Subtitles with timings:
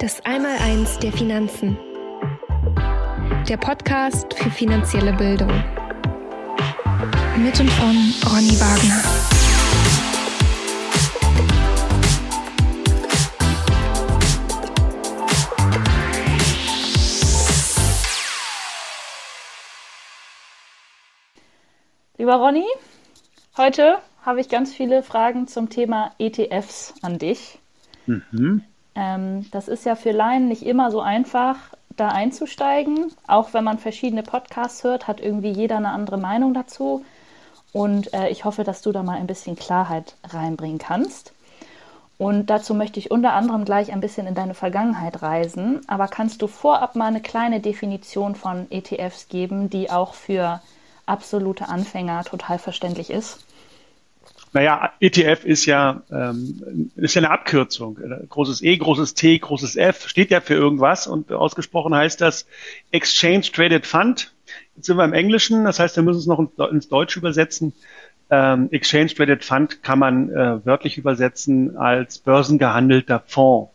[0.00, 1.76] Das Einmaleins der Finanzen.
[3.48, 5.50] Der Podcast für finanzielle Bildung.
[7.36, 9.02] Mit und von Ronny Wagner.
[22.18, 22.66] Lieber Ronny,
[23.56, 27.58] heute habe ich ganz viele Fragen zum Thema ETFs an dich.
[28.06, 28.62] Mhm.
[28.98, 31.56] Ähm, das ist ja für Laien nicht immer so einfach,
[31.96, 33.12] da einzusteigen.
[33.28, 37.04] Auch wenn man verschiedene Podcasts hört, hat irgendwie jeder eine andere Meinung dazu.
[37.72, 41.32] Und äh, ich hoffe, dass du da mal ein bisschen Klarheit reinbringen kannst.
[42.18, 45.80] Und dazu möchte ich unter anderem gleich ein bisschen in deine Vergangenheit reisen.
[45.86, 50.60] Aber kannst du vorab mal eine kleine Definition von ETFs geben, die auch für
[51.06, 53.44] absolute Anfänger total verständlich ist?
[54.52, 57.98] Naja, ETF ist ja, ähm, ist ja eine Abkürzung.
[58.28, 62.46] Großes E, großes T, großes F steht ja für irgendwas und ausgesprochen heißt das
[62.90, 64.32] Exchange Traded Fund.
[64.76, 67.72] Jetzt sind wir im Englischen, das heißt, wir müssen es noch ins Deutsche übersetzen.
[68.30, 73.70] Ähm, Exchange Traded Fund kann man äh, wörtlich übersetzen als börsengehandelter Fonds.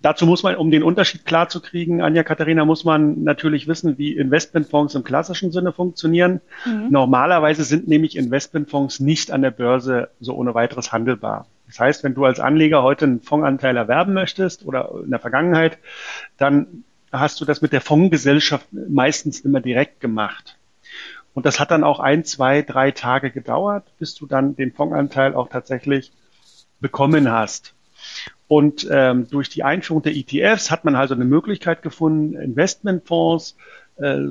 [0.00, 3.98] Dazu muss man, um den Unterschied klar zu kriegen, Anja Katharina, muss man natürlich wissen,
[3.98, 6.40] wie Investmentfonds im klassischen Sinne funktionieren.
[6.64, 6.86] Mhm.
[6.90, 11.46] Normalerweise sind nämlich Investmentfonds nicht an der Börse so ohne weiteres handelbar.
[11.66, 15.78] Das heißt, wenn du als Anleger heute einen Fondsanteil erwerben möchtest oder in der Vergangenheit,
[16.36, 20.56] dann hast du das mit der Fondsgesellschaft meistens immer direkt gemacht.
[21.34, 25.34] Und das hat dann auch ein, zwei, drei Tage gedauert, bis du dann den Fondsanteil
[25.34, 26.12] auch tatsächlich
[26.80, 27.74] bekommen hast.
[28.46, 33.56] Und ähm, durch die Einführung der ETFs hat man also eine Möglichkeit gefunden, Investmentfonds
[33.96, 34.28] äh,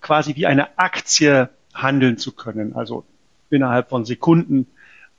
[0.00, 3.04] quasi wie eine Aktie handeln zu können, also
[3.50, 4.66] innerhalb von Sekunden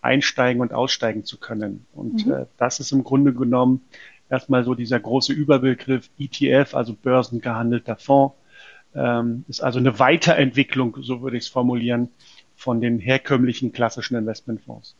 [0.01, 1.85] einsteigen und aussteigen zu können.
[1.93, 2.33] Und mhm.
[2.33, 3.81] äh, das ist im Grunde genommen
[4.29, 8.35] erstmal so dieser große Überbegriff ETF, also börsengehandelter Fonds,
[8.95, 12.09] ähm, ist also eine Weiterentwicklung, so würde ich es formulieren,
[12.55, 14.95] von den herkömmlichen klassischen Investmentfonds.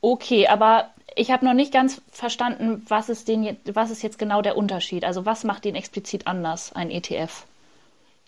[0.00, 4.42] Okay, aber ich habe noch nicht ganz verstanden, was ist, den, was ist jetzt genau
[4.42, 5.04] der Unterschied?
[5.04, 7.44] Also was macht den explizit anders, ein ETF?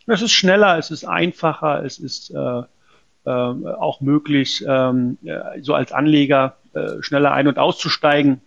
[0.06, 2.62] Es ist schneller, es ist einfacher, es ist äh,
[3.24, 5.18] äh, auch möglich, ähm,
[5.60, 8.40] so als Anleger äh, schneller ein- und auszusteigen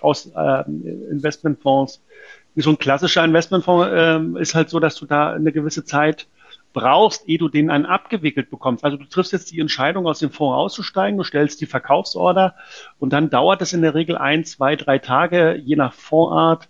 [0.00, 0.62] aus äh,
[1.10, 2.00] Investmentfonds.
[2.54, 6.26] So ein klassischer Investmentfonds äh, ist halt so, dass du da eine gewisse Zeit
[6.72, 8.84] brauchst, ehe du den einen abgewickelt bekommst.
[8.84, 12.54] Also du triffst jetzt die Entscheidung, aus dem Fonds auszusteigen, du stellst die Verkaufsorder
[12.98, 16.68] und dann dauert es in der Regel ein, zwei, drei Tage, je nach Fondsart,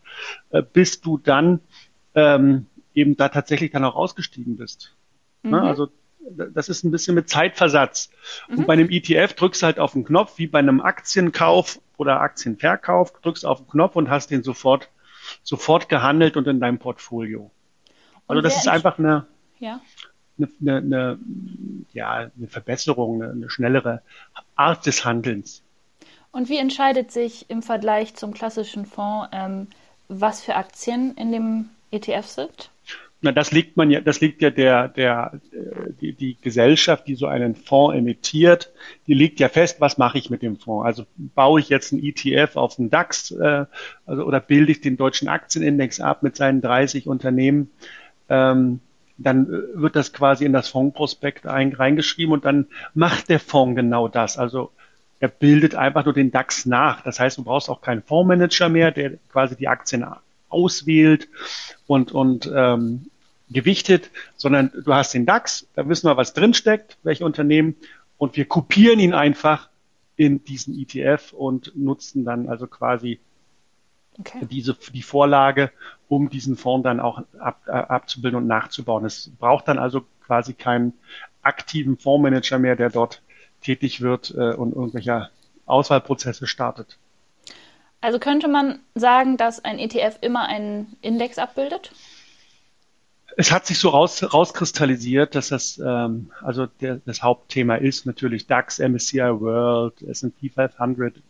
[0.50, 1.60] äh, bis du dann
[2.14, 4.94] ähm, eben da tatsächlich dann auch ausgestiegen bist.
[5.42, 5.50] Ne?
[5.50, 5.56] Mhm.
[5.56, 5.62] Ne?
[5.62, 5.88] Also
[6.30, 8.10] das ist ein bisschen mit Zeitversatz.
[8.48, 8.58] Mhm.
[8.58, 12.20] Und bei einem ETF drückst du halt auf den Knopf, wie bei einem Aktienkauf oder
[12.20, 14.90] Aktienverkauf, drückst auf den Knopf und hast den sofort,
[15.42, 17.50] sofort gehandelt und in deinem Portfolio.
[18.26, 19.26] Also das ist einfach eine,
[19.58, 19.80] ja.
[20.38, 21.18] eine, eine, eine,
[21.92, 24.02] ja, eine Verbesserung, eine, eine schnellere
[24.56, 25.62] Art des Handelns.
[26.30, 29.68] Und wie entscheidet sich im Vergleich zum klassischen Fonds, ähm,
[30.08, 32.70] was für Aktien in dem ETF sind?
[33.20, 37.16] Na, das liegt man ja, das liegt ja der, der, äh, die, die Gesellschaft, die
[37.16, 38.70] so einen Fonds emittiert,
[39.08, 40.86] die liegt ja fest, was mache ich mit dem Fonds?
[40.86, 43.64] Also baue ich jetzt einen ETF auf den DAX, äh,
[44.06, 47.70] also, oder bilde ich den deutschen Aktienindex ab mit seinen 30 Unternehmen?
[48.28, 48.78] Ähm,
[49.18, 54.08] dann äh, wird das quasi in das Fondsprospekt reingeschrieben und dann macht der Fonds genau
[54.08, 54.38] das.
[54.38, 54.70] Also
[55.20, 57.02] er bildet einfach nur den DAX nach.
[57.02, 60.06] Das heißt, du brauchst auch keinen Fondsmanager mehr, der quasi die Aktien
[60.48, 61.28] auswählt
[61.86, 63.10] und, und ähm,
[63.50, 67.76] gewichtet, sondern du hast den DAX, da wissen wir, was drinsteckt, welche Unternehmen,
[68.18, 69.68] und wir kopieren ihn einfach
[70.16, 73.20] in diesen ETF und nutzen dann also quasi
[74.18, 74.46] okay.
[74.50, 75.70] diese, die Vorlage,
[76.08, 79.04] um diesen Fonds dann auch ab, äh, abzubilden und nachzubauen.
[79.04, 80.94] Es braucht dann also quasi keinen
[81.42, 83.22] aktiven Fondsmanager mehr, der dort
[83.62, 85.30] tätig wird äh, und irgendwelche
[85.66, 86.98] Auswahlprozesse startet.
[88.00, 91.92] Also könnte man sagen, dass ein ETF immer einen Index abbildet?
[93.36, 98.46] Es hat sich so raus, rauskristallisiert, dass das ähm, also der, das Hauptthema ist natürlich
[98.46, 101.20] DAX, MSCI World, S&P 500 äh,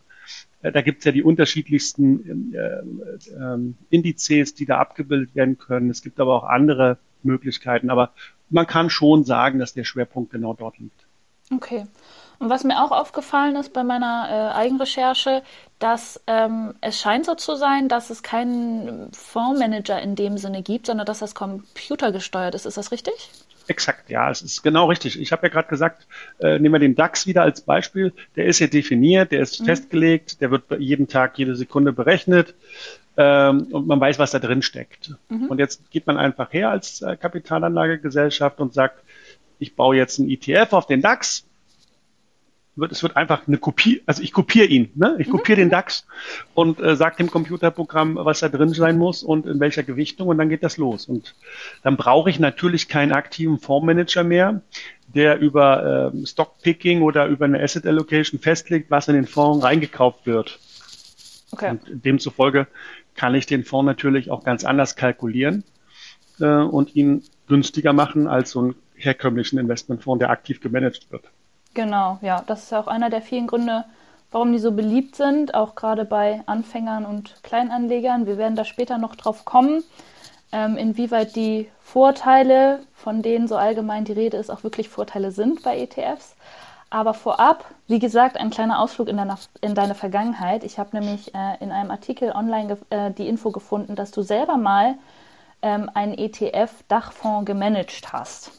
[0.61, 5.89] da gibt es ja die unterschiedlichsten äh, äh, Indizes, die da abgebildet werden können.
[5.89, 7.89] Es gibt aber auch andere Möglichkeiten.
[7.89, 8.11] Aber
[8.49, 11.05] man kann schon sagen, dass der Schwerpunkt genau dort liegt.
[11.51, 11.85] Okay.
[12.39, 15.43] Und was mir auch aufgefallen ist bei meiner äh, Eigenrecherche,
[15.77, 20.85] dass ähm, es scheint so zu sein, dass es keinen Fondsmanager in dem Sinne gibt,
[20.85, 22.65] sondern dass das computergesteuert ist.
[22.65, 23.29] Ist das richtig?
[23.69, 25.21] Exakt, ja, es ist genau richtig.
[25.21, 26.07] Ich habe ja gerade gesagt,
[26.39, 28.13] äh, nehmen wir den DAX wieder als Beispiel.
[28.35, 29.65] Der ist ja definiert, der ist mhm.
[29.65, 32.55] festgelegt, der wird jeden Tag, jede Sekunde berechnet.
[33.15, 35.13] ähm, und man weiß, was da drin steckt.
[35.29, 35.45] Mhm.
[35.45, 39.03] Und jetzt geht man einfach her als äh, Kapitalanlagegesellschaft und sagt,
[39.59, 41.45] ich baue jetzt einen ETF auf den DAX
[42.79, 45.15] wird, es wird einfach eine Kopie, also ich kopiere ihn, ne?
[45.19, 45.31] ich mhm.
[45.31, 46.05] kopiere den DAX
[46.53, 50.37] und äh, sage dem Computerprogramm, was da drin sein muss und in welcher Gewichtung und
[50.37, 51.07] dann geht das los.
[51.07, 51.35] Und
[51.83, 54.61] dann brauche ich natürlich keinen aktiven Fondsmanager mehr,
[55.07, 60.25] der über äh, Stockpicking oder über eine Asset Allocation festlegt, was in den Fonds reingekauft
[60.25, 60.59] wird.
[61.51, 61.71] Okay.
[61.71, 62.67] Und demzufolge
[63.15, 65.63] kann ich den Fonds natürlich auch ganz anders kalkulieren
[66.39, 71.23] äh, und ihn günstiger machen als so einen herkömmlichen Investmentfonds, der aktiv gemanagt wird.
[71.73, 73.85] Genau, ja, das ist ja auch einer der vielen Gründe,
[74.31, 78.25] warum die so beliebt sind, auch gerade bei Anfängern und Kleinanlegern.
[78.25, 79.83] Wir werden da später noch drauf kommen,
[80.51, 85.63] ähm, inwieweit die Vorteile, von denen so allgemein die Rede ist, auch wirklich Vorteile sind
[85.63, 86.35] bei ETFs.
[86.91, 90.63] Aber vorab, wie gesagt, ein kleiner Ausflug in deine, in deine Vergangenheit.
[90.63, 94.57] Ich habe nämlich äh, in einem Artikel online äh, die Info gefunden, dass du selber
[94.57, 94.95] mal
[95.61, 98.51] ähm, einen ETF-Dachfonds gemanagt hast.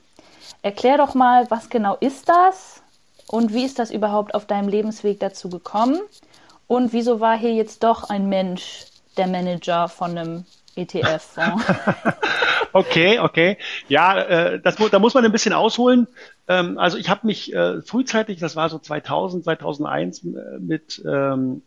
[0.62, 2.79] Erklär doch mal, was genau ist das?
[3.30, 6.00] Und wie ist das überhaupt auf deinem Lebensweg dazu gekommen?
[6.66, 8.86] Und wieso war hier jetzt doch ein Mensch
[9.16, 10.44] der Manager von einem
[10.74, 11.64] ETF-Fonds?
[12.72, 13.56] okay, okay.
[13.88, 16.08] Ja, äh, das, da muss man ein bisschen ausholen.
[16.48, 21.62] Ähm, also ich habe mich äh, frühzeitig, das war so 2000, 2001, äh, mit ähm,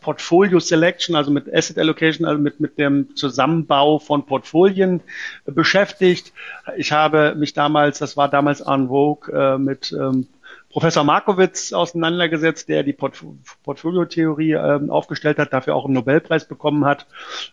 [0.00, 5.00] Portfolio Selection, also mit Asset Allocation, also mit, mit dem Zusammenbau von Portfolien
[5.46, 6.32] beschäftigt.
[6.76, 10.26] Ich habe mich damals, das war damals en vogue, äh, mit ähm,
[10.70, 13.22] Professor Markowitz auseinandergesetzt, der die Port
[13.64, 17.06] Portfoliotheorie ähm, aufgestellt hat, dafür auch einen Nobelpreis bekommen hat.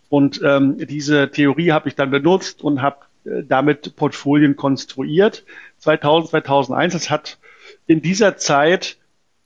[0.08, 5.46] Und ähm, diese Theorie habe ich dann benutzt und habe äh, damit Portfolien konstruiert.
[5.80, 6.94] 2000, 2001.
[6.94, 7.40] Das hat
[7.88, 8.98] in dieser Zeit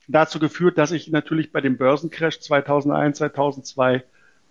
[0.06, 4.04] dazu geführt, dass ich natürlich bei dem Börsencrash 2001, 2002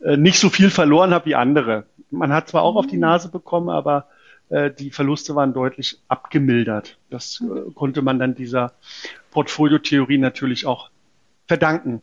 [0.03, 1.85] äh, nicht so viel verloren habe wie andere.
[2.09, 3.01] Man hat zwar auch auf die mhm.
[3.01, 4.07] Nase bekommen, aber
[4.71, 6.97] die Verluste waren deutlich abgemildert.
[7.09, 8.73] Das äh, konnte man dann dieser
[9.31, 10.89] Portfoliotheorie natürlich auch
[11.47, 12.01] verdanken.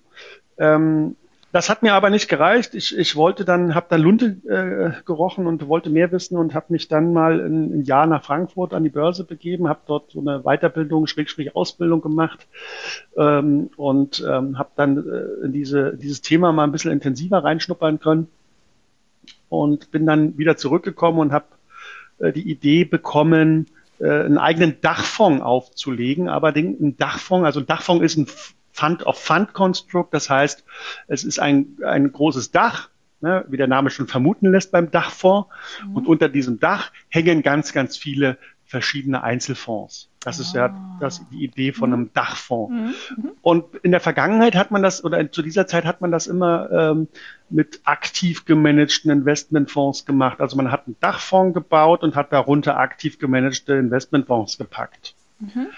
[0.58, 1.16] Ähm,
[1.50, 2.74] das hat mir aber nicht gereicht.
[2.74, 6.66] Ich, ich wollte dann, habe dann Lunte äh, gerochen und wollte mehr wissen und habe
[6.68, 10.20] mich dann mal ein, ein, Jahr nach Frankfurt an die Börse begeben, habe dort so
[10.20, 12.46] eine Weiterbildung, Schrägstrich Ausbildung gemacht
[13.16, 18.28] ähm, und ähm, habe dann äh, diese, dieses Thema mal ein bisschen intensiver reinschnuppern können
[19.48, 21.57] und bin dann wieder zurückgekommen und habe äh,
[22.20, 23.66] die Idee bekommen,
[24.00, 26.28] äh, einen eigenen Dachfonds aufzulegen.
[26.28, 28.26] Aber den, ein Dachfonds, also ein Dachfonds ist ein
[28.72, 30.14] Fund-of-Fund-Konstrukt.
[30.14, 30.64] Das heißt,
[31.08, 35.48] es ist ein, ein großes Dach, ne, wie der Name schon vermuten lässt beim Dachfonds.
[35.84, 35.96] Mhm.
[35.96, 38.38] Und unter diesem Dach hängen ganz, ganz viele
[38.68, 40.10] verschiedene Einzelfonds.
[40.20, 40.98] Das ist ja ah.
[41.00, 42.10] das, die Idee von einem mhm.
[42.12, 42.72] Dachfonds.
[43.16, 43.22] Mhm.
[43.22, 43.30] mhm.
[43.40, 46.70] Und in der Vergangenheit hat man das, oder zu dieser Zeit hat man das immer
[46.70, 47.08] ähm,
[47.48, 50.40] mit aktiv gemanagten Investmentfonds gemacht.
[50.42, 55.14] Also man hat einen Dachfonds gebaut und hat darunter aktiv gemanagte Investmentfonds gepackt.
[55.40, 55.68] Mhm.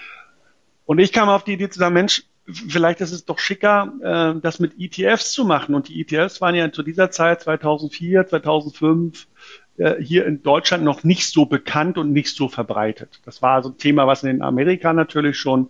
[0.85, 4.41] Und ich kam auf die Idee zu sagen, Mensch, vielleicht ist es doch schicker, äh,
[4.41, 5.75] das mit ETFs zu machen.
[5.75, 9.27] Und die ETFs waren ja zu dieser Zeit 2004, 2005 äh,
[9.99, 13.19] hier in Deutschland noch nicht so bekannt und nicht so verbreitet.
[13.25, 15.69] Das war also ein Thema, was in Amerika natürlich schon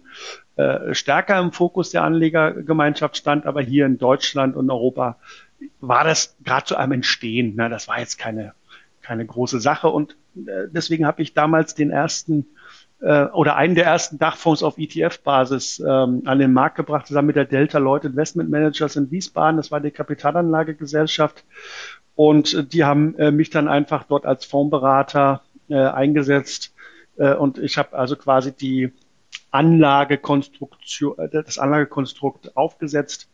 [0.62, 5.18] äh, stärker im Fokus der Anlegergemeinschaft stand, aber hier in Deutschland und Europa
[5.80, 7.56] war das gerade zu einem Entstehen.
[7.56, 7.70] Ne?
[7.70, 8.54] Das war jetzt keine,
[9.02, 12.48] keine große Sache und äh, deswegen habe ich damals den ersten
[13.00, 17.38] äh, oder einen der ersten Dachfonds auf ETF-Basis ähm, an den Markt gebracht, zusammen mit
[17.38, 19.58] der Delta Lloyd Investment Managers in Wiesbaden.
[19.58, 21.44] Das war die Kapitalanlagegesellschaft.
[22.16, 26.74] Und äh, die haben äh, mich dann einfach dort als Fondsberater äh, eingesetzt.
[27.18, 28.92] Äh, und ich habe also quasi die
[29.52, 33.30] Anlagekonstruktion, äh, das Anlagekonstrukt aufgesetzt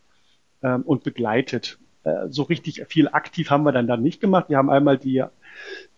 [0.62, 1.78] äh, und begleitet.
[2.04, 4.48] Äh, so richtig viel aktiv haben wir dann dann nicht gemacht.
[4.48, 5.24] Wir haben einmal die,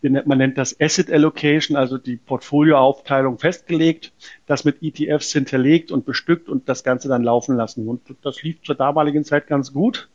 [0.02, 4.12] man nennt das Asset Allocation, also die Portfolioaufteilung festgelegt,
[4.46, 7.86] das mit ETFs hinterlegt und bestückt und das Ganze dann laufen lassen.
[7.86, 10.08] Und das lief zur damaligen Zeit ganz gut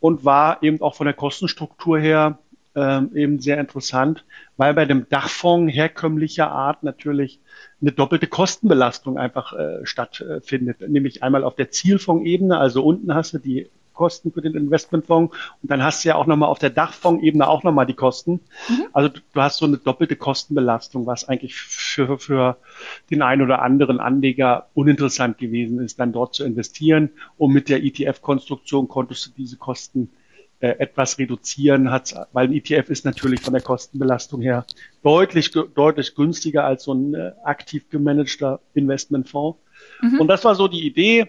[0.00, 2.38] und war eben auch von der Kostenstruktur her
[2.74, 4.24] ähm, eben sehr interessant,
[4.56, 7.40] weil bei dem Dachfonds herkömmlicher Art natürlich
[7.80, 13.38] eine doppelte Kostenbelastung einfach äh, stattfindet, nämlich einmal auf der Zielfondsebene, also unten hast du
[13.38, 17.46] die Kosten für den Investmentfonds und dann hast du ja auch nochmal auf der Dachfondsebene
[17.46, 18.40] auch nochmal die Kosten.
[18.68, 18.86] Mhm.
[18.92, 22.56] Also du hast so eine doppelte Kostenbelastung, was eigentlich für, für
[23.10, 27.10] den einen oder anderen Anleger uninteressant gewesen ist, dann dort zu investieren.
[27.36, 30.10] Und mit der ETF-Konstruktion konntest du diese Kosten
[30.60, 34.64] äh, etwas reduzieren, hat, weil ein ETF ist natürlich von der Kostenbelastung her
[35.02, 39.58] deutlich, deutlich günstiger als so ein äh, aktiv gemanagter Investmentfonds.
[40.02, 40.20] Mhm.
[40.20, 41.28] Und das war so die Idee,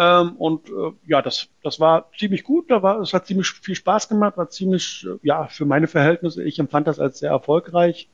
[0.00, 2.70] Ähm, und äh, ja, das, das war ziemlich gut.
[2.70, 6.44] Da war, es hat ziemlich viel Spaß gemacht, war ziemlich, äh, ja, für meine Verhältnisse,
[6.44, 8.08] ich empfand das als sehr erfolgreich.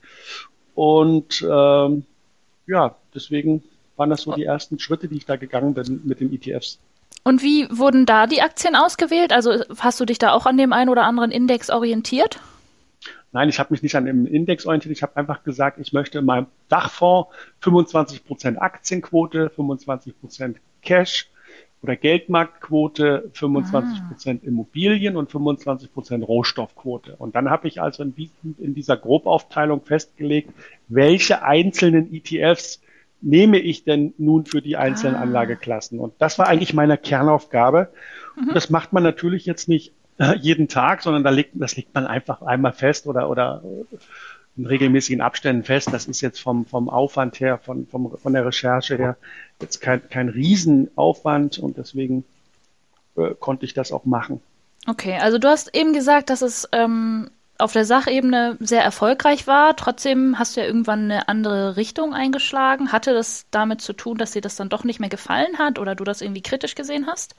[0.74, 2.06] Und ähm,
[2.66, 3.62] ja, deswegen
[3.96, 6.78] waren das so die ersten Schritte, die ich da gegangen bin mit den ETFs.
[7.22, 9.34] Und wie wurden da die Aktien ausgewählt?
[9.34, 12.40] Also hast du dich da auch an dem einen oder anderen Index orientiert?
[13.32, 14.96] Nein, ich habe mich nicht an dem Index orientiert.
[14.96, 17.28] Ich habe einfach gesagt, ich möchte in meinem Dachfonds
[17.62, 21.28] 25% Aktienquote, 25% Cash
[21.84, 23.82] oder Geldmarktquote, 25%
[24.26, 24.38] ah.
[24.42, 27.14] Immobilien und 25% Rohstoffquote.
[27.16, 28.14] Und dann habe ich also in,
[28.58, 30.50] in dieser Grobaufteilung festgelegt,
[30.88, 32.80] welche einzelnen ETFs
[33.20, 35.20] nehme ich denn nun für die einzelnen ah.
[35.20, 36.00] Anlageklassen?
[36.00, 37.90] Und das war eigentlich meine Kernaufgabe.
[38.34, 38.54] Mhm.
[38.54, 42.06] Das macht man natürlich jetzt nicht äh, jeden Tag, sondern da legt, das legt man
[42.06, 43.62] einfach einmal fest oder, oder
[44.56, 45.88] in regelmäßigen Abständen fest.
[45.92, 49.16] Das ist jetzt vom, vom Aufwand her, von, vom, von der Recherche her
[49.61, 52.25] jetzt kein, kein Riesenaufwand und deswegen
[53.16, 54.40] äh, konnte ich das auch machen.
[54.87, 59.76] Okay, also du hast eben gesagt, dass es ähm, auf der Sachebene sehr erfolgreich war.
[59.76, 62.92] Trotzdem hast du ja irgendwann eine andere Richtung eingeschlagen.
[62.92, 65.94] Hatte das damit zu tun, dass dir das dann doch nicht mehr gefallen hat oder
[65.94, 67.34] du das irgendwie kritisch gesehen hast?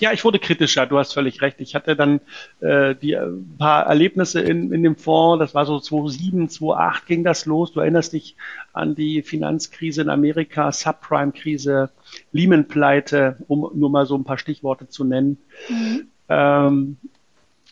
[0.00, 1.60] Ja, ich wurde kritischer, du hast völlig recht.
[1.60, 2.20] Ich hatte dann
[2.60, 3.26] äh, die äh,
[3.58, 7.72] paar Erlebnisse in, in dem Fonds, das war so 2007, 2008 ging das los.
[7.72, 8.36] Du erinnerst dich
[8.72, 11.90] an die Finanzkrise in Amerika, Subprime-Krise,
[12.32, 15.38] Lehman-Pleite, um nur mal so ein paar Stichworte zu nennen.
[15.68, 16.08] Mhm.
[16.28, 16.96] Ähm,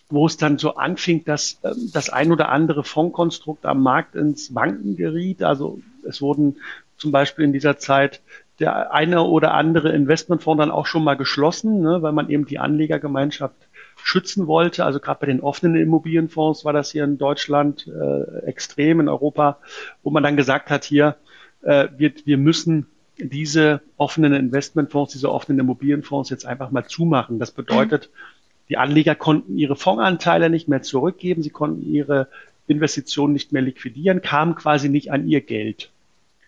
[0.09, 4.55] wo es dann so anfing, dass ähm, das ein oder andere Fondskonstrukt am Markt ins
[4.55, 5.43] Wanken geriet.
[5.43, 6.57] Also es wurden
[6.97, 8.21] zum Beispiel in dieser Zeit
[8.59, 12.59] der eine oder andere Investmentfonds dann auch schon mal geschlossen, ne, weil man eben die
[12.59, 13.57] Anlegergemeinschaft
[14.03, 14.85] schützen wollte.
[14.85, 19.59] Also gerade bei den offenen Immobilienfonds war das hier in Deutschland äh, extrem, in Europa,
[20.03, 21.17] wo man dann gesagt hat, hier,
[21.63, 22.87] äh, wir, wir müssen
[23.19, 27.39] diese offenen Investmentfonds, diese offenen Immobilienfonds jetzt einfach mal zumachen.
[27.39, 28.11] Das bedeutet,
[28.69, 32.29] die Anleger konnten ihre Fondsanteile nicht mehr zurückgeben, sie konnten ihre
[32.67, 35.91] Investitionen nicht mehr liquidieren, kamen quasi nicht an ihr Geld.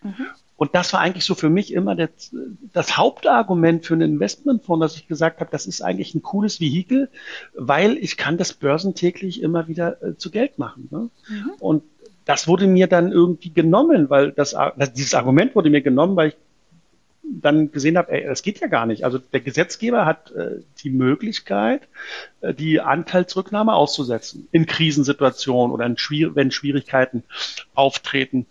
[0.02, 0.26] Mhm.
[0.58, 2.34] Und das war eigentlich so für mich immer das,
[2.72, 7.10] das Hauptargument für einen Investmentfonds, dass ich gesagt habe, das ist eigentlich ein cooles Vehikel,
[7.54, 10.88] weil ich kann das börsentäglich immer wieder äh, zu Geld machen.
[10.90, 11.10] Ne?
[11.28, 11.50] Mhm.
[11.60, 11.84] Und
[12.24, 16.30] das wurde mir dann irgendwie genommen, weil das, das, dieses Argument wurde mir genommen, weil
[16.30, 16.36] ich
[17.22, 19.04] dann gesehen habe, ey, das geht ja gar nicht.
[19.04, 21.82] Also der Gesetzgeber hat äh, die Möglichkeit,
[22.40, 27.22] äh, die Anteilsrücknahme auszusetzen in Krisensituationen oder in Schwier wenn Schwierigkeiten
[27.74, 28.46] auftreten.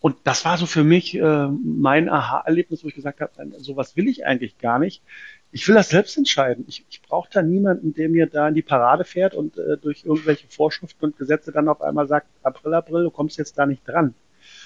[0.00, 4.08] Und das war so für mich äh, mein Aha-Erlebnis, wo ich gesagt habe, sowas will
[4.08, 5.02] ich eigentlich gar nicht.
[5.50, 6.64] Ich will das selbst entscheiden.
[6.68, 10.04] Ich, ich brauche da niemanden, der mir da in die Parade fährt und äh, durch
[10.04, 13.82] irgendwelche Vorschriften und Gesetze dann auf einmal sagt, April, April, du kommst jetzt da nicht
[13.88, 14.14] dran.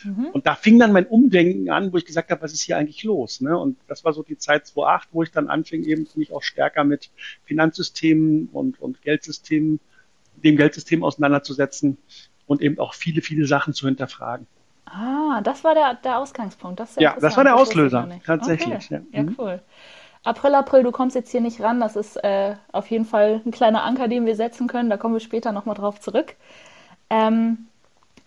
[0.05, 0.27] Mhm.
[0.33, 3.03] Und da fing dann mein Umdenken an, wo ich gesagt habe, was ist hier eigentlich
[3.05, 3.41] los?
[3.41, 3.57] Ne?
[3.57, 6.85] Und das war so die Zeit 2008, wo ich dann anfing, eben mich auch stärker
[6.85, 7.11] mit
[7.45, 9.81] Finanzsystemen und, und Geldsystemen,
[10.45, 11.99] dem Geldsystem auseinanderzusetzen
[12.47, 14.47] und eben auch viele, viele Sachen zu hinterfragen.
[14.93, 16.79] Ah, das war der, der Ausgangspunkt.
[16.79, 18.91] Das ja, das war der Auslöser, tatsächlich.
[18.91, 19.03] Okay.
[19.11, 19.19] Ja.
[19.19, 19.37] ja, mhm.
[19.39, 19.63] cool.
[20.23, 21.81] April, April, du kommst jetzt hier nicht ran.
[21.81, 24.91] Das ist äh, auf jeden Fall ein kleiner Anker, den wir setzen können.
[24.91, 26.37] Da kommen wir später nochmal drauf zurück.
[27.11, 27.69] Ähm,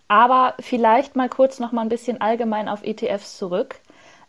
[0.08, 3.76] aber vielleicht mal kurz noch mal ein bisschen allgemein auf ETFs zurück.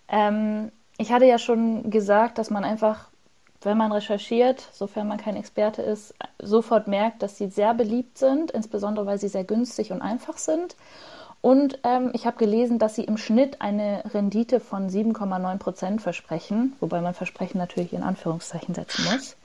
[0.08, 3.10] Ähm, ich hatte ja schon gesagt, dass man einfach,
[3.62, 8.52] wenn man recherchiert, sofern man kein Experte ist, sofort merkt, dass sie sehr beliebt sind,
[8.52, 10.76] insbesondere weil sie sehr günstig und einfach sind.
[11.42, 16.76] Und ähm, ich habe gelesen, dass sie im Schnitt eine Rendite von 7,9 Prozent versprechen,
[16.80, 19.36] wobei man Versprechen natürlich in Anführungszeichen setzen muss.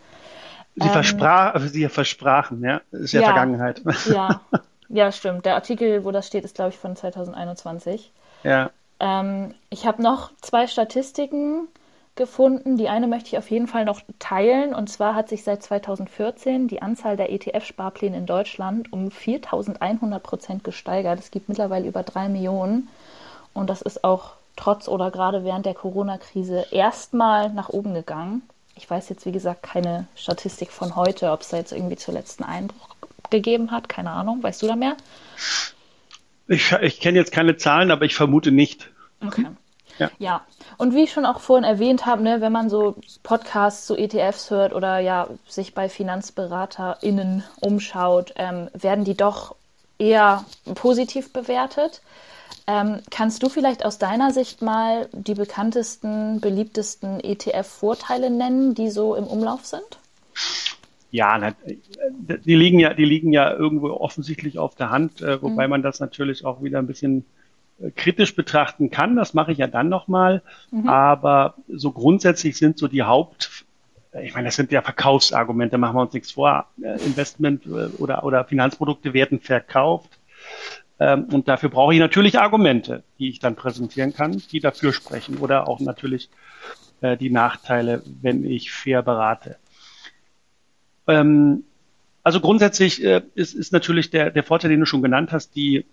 [0.74, 3.82] Sie, ähm, versprach, also sie versprachen, ja, ist ja, ja Vergangenheit.
[4.06, 4.40] Ja,
[4.92, 5.46] Ja, stimmt.
[5.46, 8.12] Der Artikel, wo das steht, ist, glaube ich, von 2021.
[8.44, 8.70] Ja.
[9.00, 11.66] Ähm, ich habe noch zwei Statistiken
[12.14, 12.76] gefunden.
[12.76, 14.74] Die eine möchte ich auf jeden Fall noch teilen.
[14.74, 20.64] Und zwar hat sich seit 2014 die Anzahl der ETF-Sparpläne in Deutschland um 4100 Prozent
[20.64, 21.18] gesteigert.
[21.18, 22.88] Es gibt mittlerweile über drei Millionen.
[23.54, 28.42] Und das ist auch trotz oder gerade während der Corona-Krise erstmal nach oben gegangen.
[28.74, 32.14] Ich weiß jetzt, wie gesagt, keine Statistik von heute, ob es da jetzt irgendwie zur
[32.14, 32.88] letzten Einbruch
[33.32, 33.88] gegeben hat?
[33.88, 34.40] Keine Ahnung.
[34.44, 34.96] Weißt du da mehr?
[36.46, 38.90] Ich, ich kenne jetzt keine Zahlen, aber ich vermute nicht.
[39.24, 39.46] Okay.
[39.98, 40.10] Ja.
[40.18, 40.46] ja.
[40.78, 44.50] Und wie ich schon auch vorhin erwähnt habe, ne, wenn man so Podcasts zu ETFs
[44.50, 49.54] hört oder ja sich bei FinanzberaterInnen umschaut, ähm, werden die doch
[49.98, 50.44] eher
[50.74, 52.02] positiv bewertet.
[52.66, 59.14] Ähm, kannst du vielleicht aus deiner Sicht mal die bekanntesten, beliebtesten ETF-Vorteile nennen, die so
[59.14, 59.98] im Umlauf sind?
[61.10, 61.52] Ja,
[62.16, 65.70] die liegen ja, die liegen ja irgendwo offensichtlich auf der Hand, äh, wobei mhm.
[65.70, 67.26] man das natürlich auch wieder ein bisschen
[67.96, 69.16] kritisch betrachten kann.
[69.16, 70.42] Das mache ich ja dann nochmal.
[70.70, 70.88] Mhm.
[70.88, 73.64] Aber so grundsätzlich sind so die Haupt,
[74.20, 76.66] ich meine, das sind ja Verkaufsargumente, machen wir uns nichts vor.
[76.78, 77.66] Investment
[77.98, 80.10] oder, oder Finanzprodukte werden verkauft.
[81.00, 85.38] Ähm, und dafür brauche ich natürlich Argumente, die ich dann präsentieren kann, die dafür sprechen
[85.38, 86.28] oder auch natürlich
[87.00, 89.56] äh, die Nachteile, wenn ich fair berate.
[91.08, 91.64] Ähm,
[92.22, 95.86] also grundsätzlich äh, ist, ist natürlich der, der Vorteil, den du schon genannt hast, die,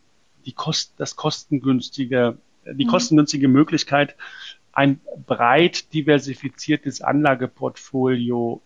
[0.46, 2.90] die Kost, das kostengünstige, die mhm.
[2.90, 4.16] kostengünstige Möglichkeit,
[4.72, 8.62] ein breit diversifiziertes Anlageportfolio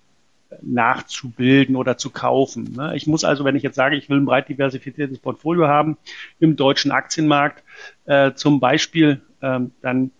[0.62, 2.74] nachzubilden oder zu kaufen.
[2.76, 2.96] Ne?
[2.96, 5.98] Ich muss also, wenn ich jetzt sage, ich will ein breit diversifiziertes Portfolio haben
[6.40, 7.64] im deutschen Aktienmarkt,
[8.06, 10.12] äh, zum Beispiel, ähm, dann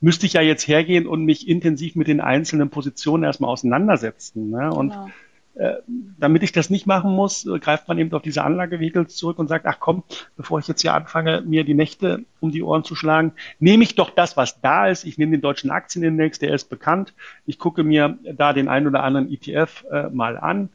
[0.00, 4.50] müsste ich ja jetzt hergehen und mich intensiv mit den einzelnen Positionen erstmal auseinandersetzen.
[4.50, 4.72] Ne?
[4.72, 5.10] Und genau.
[5.54, 5.74] Äh,
[6.18, 9.66] damit ich das nicht machen muss, greift man eben auf diese Anlagevehikel zurück und sagt,
[9.66, 10.02] ach komm,
[10.34, 13.94] bevor ich jetzt hier anfange, mir die Nächte um die Ohren zu schlagen, nehme ich
[13.94, 15.04] doch das, was da ist.
[15.04, 17.12] Ich nehme den deutschen Aktienindex, der ist bekannt.
[17.44, 20.70] Ich gucke mir da den einen oder anderen ETF äh, mal an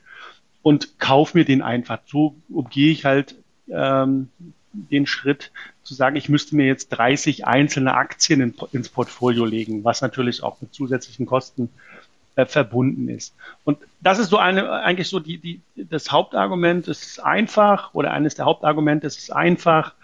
[0.62, 2.00] und kaufe mir den einfach.
[2.06, 3.36] So umgehe ich halt
[3.70, 4.30] ähm,
[4.74, 9.84] den Schritt zu sagen, ich müsste mir jetzt 30 einzelne Aktien in, ins Portfolio legen,
[9.84, 11.97] was natürlich auch mit zusätzlichen Kosten äh,
[12.46, 13.36] verbunden ist.
[13.64, 18.12] Und das ist so eine, eigentlich so die, die, das Hauptargument, es ist einfach, oder
[18.12, 19.96] eines der Hauptargumente, es ist einfach,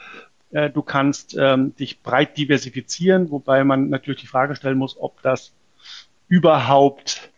[0.51, 5.21] äh, du kannst ähm, dich breit diversifizieren, wobei man natürlich die Frage stellen muss, ob
[5.21, 5.53] das
[6.27, 7.29] überhaupt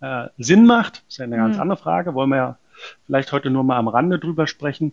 [0.00, 1.04] äh, Sinn macht.
[1.06, 1.62] Das ist ja eine ganz mhm.
[1.62, 2.58] andere Frage, wollen wir ja
[3.06, 4.92] vielleicht heute nur mal am Rande drüber sprechen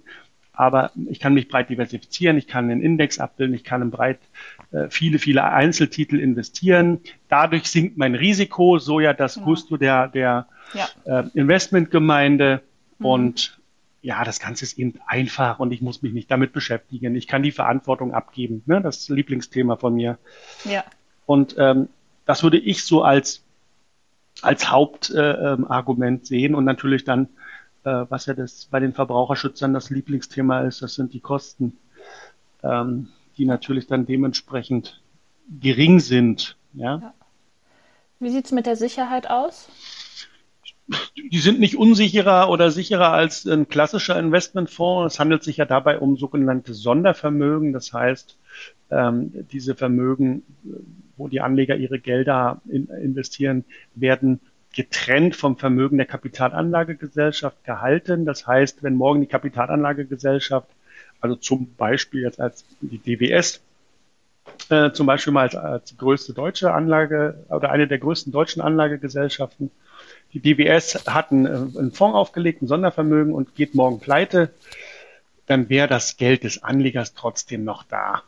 [0.55, 4.19] aber ich kann mich breit diversifizieren, ich kann einen Index abbilden, ich kann in breit
[4.71, 7.01] äh, viele, viele Einzeltitel investieren.
[7.29, 9.47] Dadurch sinkt mein Risiko, so ja das genau.
[9.47, 10.87] Gusto der, der ja.
[11.05, 12.61] äh, Investmentgemeinde
[12.99, 13.05] mhm.
[13.05, 13.59] und
[14.01, 17.15] ja, das Ganze ist eben einfach und ich muss mich nicht damit beschäftigen.
[17.15, 18.61] Ich kann die Verantwortung abgeben.
[18.67, 18.79] Ne?
[18.79, 20.19] Das Lieblingsthema von mir.
[20.63, 20.83] Ja.
[21.25, 21.89] Und ähm,
[22.27, 23.41] das würde ich so als
[24.41, 27.29] als Hauptargument äh, sehen und natürlich dann
[27.85, 31.77] äh, was ja das bei den Verbraucherschützern das Lieblingsthema ist, das sind die Kosten,
[32.63, 35.01] ähm, die natürlich dann dementsprechend
[35.61, 36.57] gering sind.
[36.73, 36.97] Ja.
[36.97, 37.13] ja.
[38.19, 39.69] Wie sieht's mit der Sicherheit aus?
[41.15, 45.15] Die sind nicht unsicherer oder sicherer als ein klassischer Investmentfonds.
[45.15, 47.73] Es handelt sich ja dabei um sogenannte Sondervermögen.
[47.73, 48.37] Das heißt,
[48.91, 50.43] ähm, diese Vermögen,
[51.17, 54.39] wo die Anleger ihre Gelder in, investieren, werden
[54.75, 58.25] getrennt vom Vermögen der Kapitalanlagegesellschaft gehalten.
[58.25, 60.67] Das heißt, wenn morgen die Kapitalanlagegesellschaft,
[61.21, 63.61] also zum Beispiel jetzt als die DWS,
[64.69, 69.71] äh, zum Beispiel mal als, als größte deutsche Anlage oder eine der größten deutschen Anlagegesellschaften,
[70.33, 74.51] die DWS hat einen, äh, einen Fonds aufgelegt, ein Sondervermögen und geht morgen pleite,
[75.45, 78.23] dann wäre das Geld des Anlegers trotzdem noch da.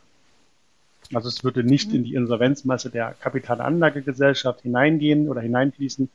[1.12, 6.08] Also es würde nicht in die Insolvenzmasse der Kapitalanlagegesellschaft hineingehen oder hineinfließen,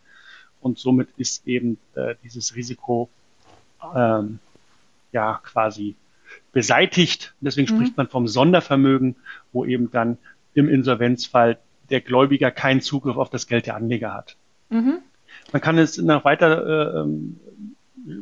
[0.64, 3.10] und somit ist eben äh, dieses Risiko
[3.96, 4.40] ähm,
[5.12, 5.96] ja quasi
[6.52, 7.34] beseitigt.
[7.42, 7.78] Deswegen mhm.
[7.78, 9.16] spricht man vom Sondervermögen,
[9.52, 10.18] wo eben dann
[10.54, 14.38] im Insolvenzfall der Gläubiger keinen Zugriff auf das Geld der Anleger hat.
[14.70, 15.00] Mhm.
[15.52, 17.08] Man kann es noch weiter äh,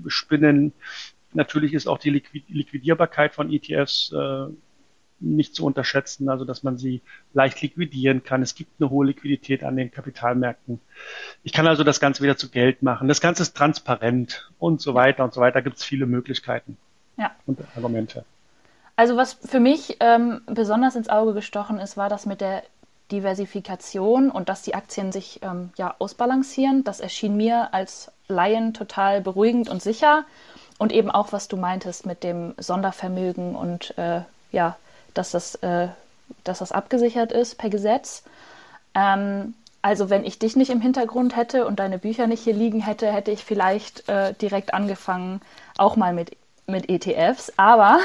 [0.08, 0.74] spinnen.
[1.34, 4.48] Natürlich ist auch die Liquidierbarkeit von ETFs äh,
[5.22, 7.02] nicht zu unterschätzen, also dass man sie
[7.34, 8.42] leicht liquidieren kann.
[8.42, 10.80] Es gibt eine hohe Liquidität an den Kapitalmärkten.
[11.44, 13.08] Ich kann also das Ganze wieder zu Geld machen.
[13.08, 15.62] Das Ganze ist transparent und so weiter und so weiter.
[15.62, 16.78] Gibt es viele Möglichkeiten
[17.18, 17.32] ja.
[17.46, 18.26] und Argumente.
[18.96, 22.64] Also was für mich ähm, besonders ins Auge gestochen ist, war das mit der
[23.12, 26.84] Diversifikation und dass die Aktien sich ähm, ja ausbalancieren.
[26.84, 30.26] Das erschien mir als Laien total beruhigend und sicher.
[30.78, 34.78] Und eben auch, was du meintest mit dem Sondervermögen und äh, ja,
[35.14, 35.88] dass das, äh,
[36.44, 38.24] dass das abgesichert ist per Gesetz.
[38.96, 42.82] Ähm, also wenn ich dich nicht im Hintergrund hätte und deine Bücher nicht hier liegen
[42.82, 45.42] hätte, hätte ich vielleicht äh, direkt angefangen,
[45.78, 47.52] auch mal mit, mit ETFs.
[47.58, 48.00] Aber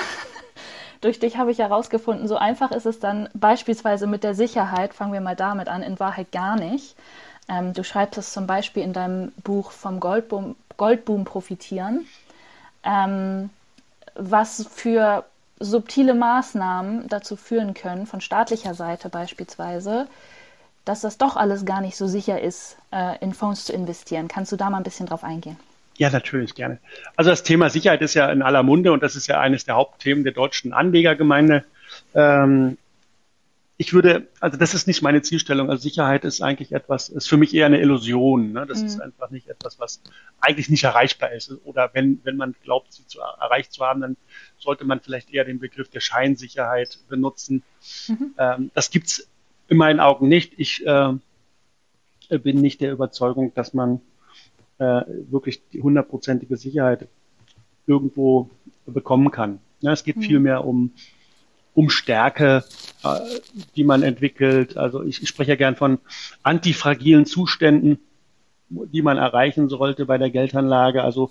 [1.03, 5.13] durch dich habe ich herausgefunden, so einfach ist es dann beispielsweise mit der Sicherheit, fangen
[5.13, 6.97] wir mal damit an, in Wahrheit gar nicht.
[7.49, 12.07] Ähm, du schreibst es zum Beispiel in deinem Buch vom Goldboom, Goldboom profitieren,
[12.85, 13.51] ähm,
[14.15, 15.25] was für
[15.59, 20.07] subtile Maßnahmen dazu führen können, von staatlicher Seite beispielsweise,
[20.85, 24.29] dass das doch alles gar nicht so sicher ist, äh, in Fonds zu investieren.
[24.29, 25.57] Kannst du da mal ein bisschen drauf eingehen?
[25.99, 26.79] Ja, natürlich, gerne.
[27.17, 29.77] Also das Thema Sicherheit ist ja in aller Munde und das ist ja eines der
[29.77, 31.65] Hauptthemen der deutschen Anlegergemeinde.
[32.15, 32.77] Ähm,
[33.79, 35.69] ich würde, also das ist nicht meine Zielstellung.
[35.69, 38.53] Also Sicherheit ist eigentlich etwas, ist für mich eher eine Illusion.
[38.53, 38.65] Ne?
[38.67, 38.87] Das mhm.
[38.87, 40.01] ist einfach nicht etwas, was
[40.41, 41.53] eigentlich nicht erreichbar ist.
[41.65, 44.17] Oder wenn, wenn man glaubt, sie zu erreicht zu haben, dann
[44.59, 47.63] sollte man vielleicht eher den Begriff der Scheinsicherheit benutzen.
[48.09, 48.35] Mhm.
[48.39, 49.29] Ähm, das gibt's
[49.69, 50.55] in meinen Augen nicht.
[50.57, 51.13] Ich äh,
[52.31, 54.01] bin nicht der Überzeugung, dass man
[54.79, 57.09] äh, wirklich die hundertprozentige Sicherheit
[57.87, 58.49] irgendwo
[58.87, 59.59] bekommen kann.
[59.81, 60.23] Ja, es geht mhm.
[60.23, 60.93] vielmehr um
[61.77, 62.65] um Stärke,
[63.05, 63.19] äh,
[63.77, 64.77] die man entwickelt.
[64.77, 65.99] Also ich, ich spreche ja gern von
[66.43, 67.99] antifragilen Zuständen,
[68.69, 71.05] die man erreichen sollte bei der Geldanlage.
[71.05, 71.31] Also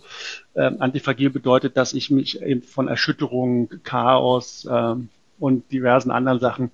[0.53, 4.95] äh, antifragil bedeutet, dass ich mich eben von Erschütterung, Chaos äh,
[5.39, 6.71] und diversen anderen Sachen,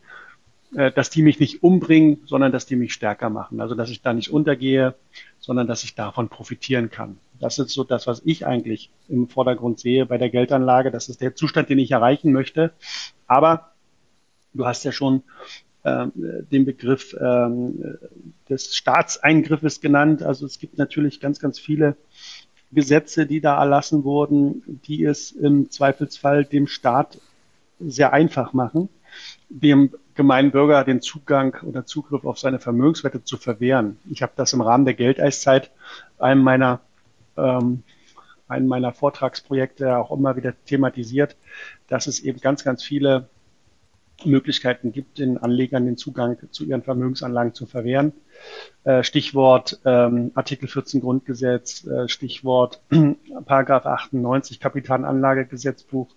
[0.76, 3.62] äh, dass die mich nicht umbringen, sondern dass die mich stärker machen.
[3.62, 4.96] Also dass ich da nicht untergehe,
[5.40, 7.18] sondern dass ich davon profitieren kann.
[7.41, 10.91] Das ist so das, was ich eigentlich im Vordergrund sehe bei der Geldanlage.
[10.91, 12.71] Das ist der Zustand, den ich erreichen möchte.
[13.27, 13.71] Aber
[14.54, 15.23] du hast ja schon
[15.84, 17.97] äh, den Begriff ähm,
[18.47, 20.21] des Staatseingriffes genannt.
[20.21, 21.97] Also es gibt natürlich ganz, ganz viele
[22.71, 27.19] Gesetze, die da erlassen wurden, die es im Zweifelsfall dem Staat
[27.80, 28.88] sehr einfach machen,
[29.49, 33.97] dem gemeinen Bürger den Zugang oder Zugriff auf seine Vermögenswerte zu verwehren.
[34.10, 35.71] Ich habe das im Rahmen der Geldeiszeit
[36.19, 36.82] einem meiner
[37.41, 37.84] ähm,
[38.47, 41.38] einen meiner Vortragsprojekte auch immer wieder thematisiert,
[41.88, 43.30] dass es eben ganz, ganz viele
[44.25, 48.13] Möglichkeiten gibt, den Anlegern den Zugang zu ihren Vermögensanlagen zu verwehren.
[48.84, 52.82] Äh, Stichwort ähm, Artikel 14 Grundgesetz, äh, Stichwort
[53.45, 56.10] Paragraph 98 Kapitalanlagegesetzbuch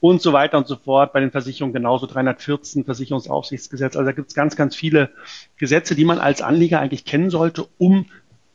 [0.00, 1.12] und so weiter und so fort.
[1.12, 3.96] Bei den Versicherungen genauso 314 Versicherungsaufsichtsgesetz.
[3.96, 5.10] Also da gibt es ganz, ganz viele
[5.56, 8.06] Gesetze, die man als Anleger eigentlich kennen sollte, um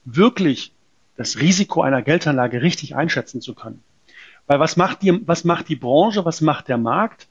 [0.05, 0.74] wirklich
[1.17, 3.83] das Risiko einer Geldanlage richtig einschätzen zu können.
[4.47, 7.27] Weil was macht die, was macht die Branche, was macht der Markt?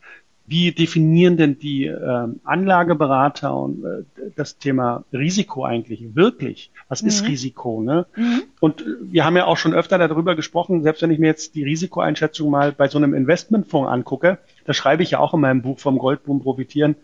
[0.46, 4.02] Wie definieren denn die äh, Anlageberater und äh,
[4.36, 6.70] das Thema Risiko eigentlich wirklich?
[6.88, 7.08] Was mhm.
[7.08, 7.80] ist Risiko?
[7.80, 8.04] Ne?
[8.14, 8.42] Mhm.
[8.60, 11.64] Und wir haben ja auch schon öfter darüber gesprochen, selbst wenn ich mir jetzt die
[11.64, 15.78] Risikoeinschätzung mal bei so einem Investmentfonds angucke, da schreibe ich ja auch in meinem Buch
[15.78, 16.96] vom Goldboom profitieren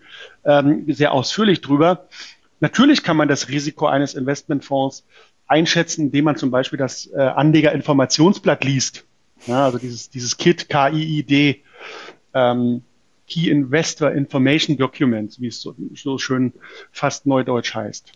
[0.44, 2.08] ähm, sehr ausführlich drüber.
[2.60, 5.06] Natürlich kann man das Risiko eines Investmentfonds
[5.50, 9.04] einschätzen, indem man zum Beispiel das äh, Anlegerinformationsblatt liest.
[9.46, 11.62] Ja, also dieses, dieses KIT, KIID,
[12.34, 12.82] ähm,
[13.26, 16.52] Key Investor Information Document, wie es so, so schön
[16.92, 18.12] fast neudeutsch heißt.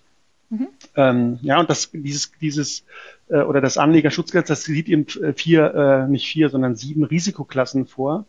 [0.51, 0.69] Mhm.
[0.97, 2.85] Ähm, ja, und das, dieses, dieses,
[3.29, 7.87] äh, oder das Anlegerschutzgesetz, das sieht eben äh, vier, äh, nicht vier, sondern sieben Risikoklassen
[7.87, 8.27] vor,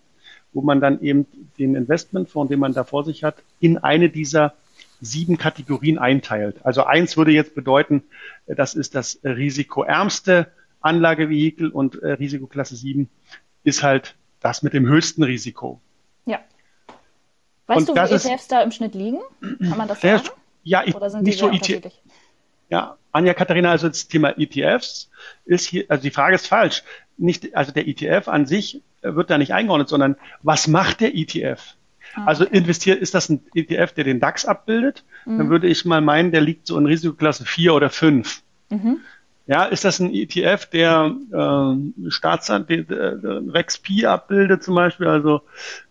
[0.54, 1.26] wo man dann eben
[1.60, 4.54] den Investmentfonds, den man da vor sich hat, in eine dieser
[5.02, 6.66] sieben Kategorien einteilt.
[6.66, 8.04] Also eins würde jetzt bedeuten,
[8.48, 13.10] das ist das risikoärmste Anlagevehikel und äh, Risikoklasse 7
[13.64, 15.82] ist halt das mit dem höchsten Risiko.
[16.26, 16.40] Ja.
[17.68, 19.20] Weißt und du, wie ETFs ist, da im Schnitt liegen?
[19.42, 20.30] Kann man das sagen?
[20.64, 21.94] Ja, ich, Oder sind nicht so ETF.
[22.70, 25.10] Ja, Anja Katharina, also das Thema ETFs
[25.46, 26.84] ist hier, also die Frage ist falsch.
[27.18, 31.75] Nicht, also der ETF an sich wird da nicht eingeordnet, sondern was macht der ETF?
[32.16, 35.04] Ah, also investiert, ist das ein ETF, der den DAX abbildet?
[35.26, 35.38] Mhm.
[35.38, 38.42] Dann würde ich mal meinen, der liegt so in Risikoklasse 4 oder 5.
[38.70, 38.98] Mhm.
[39.48, 42.84] Ja, ist das ein ETF, der äh, Staatsan äh,
[43.52, 45.42] Rex Pi abbildet zum Beispiel, also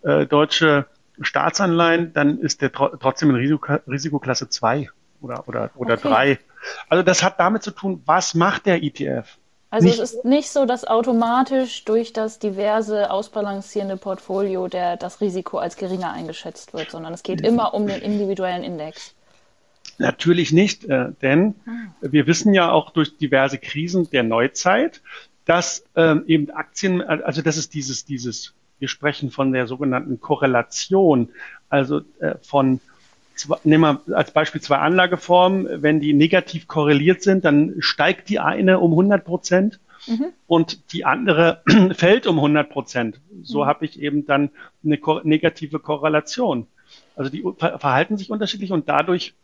[0.03, 0.87] äh, deutsche
[1.21, 4.89] Staatsanleihen, dann ist der tro trotzdem in Risiko Risikoklasse 2
[5.21, 6.09] oder oder oder okay.
[6.09, 6.39] 3.
[6.89, 9.39] Also das hat damit zu tun, was macht der ETF?
[9.75, 15.21] Also nicht, es ist nicht so, dass automatisch durch das diverse ausbalancierende Portfolio der, das
[15.21, 19.17] Risiko als geringer eingeschätzt wird, sondern es geht immer um den individuellen Index.
[19.99, 21.91] Natürlich nicht, äh, denn hm.
[22.03, 25.03] wir wissen ja auch durch diverse Krisen der Neuzeit,
[25.45, 31.31] dass ähm, eben Aktien, also das ist dieses, dieses, wir sprechen von der sogenannten Korrelation,
[31.69, 32.81] also äh, von
[33.65, 35.83] nehmen wir als Beispiel zwei Anlageformen.
[35.83, 40.27] Wenn die negativ korreliert sind, dann steigt die eine um 100 Prozent mhm.
[40.47, 43.21] und die andere fällt um 100 Prozent.
[43.43, 43.67] So mhm.
[43.67, 44.51] habe ich eben dann
[44.85, 46.67] eine negative Korrelation.
[47.17, 49.35] Also die verhalten sich unterschiedlich und dadurch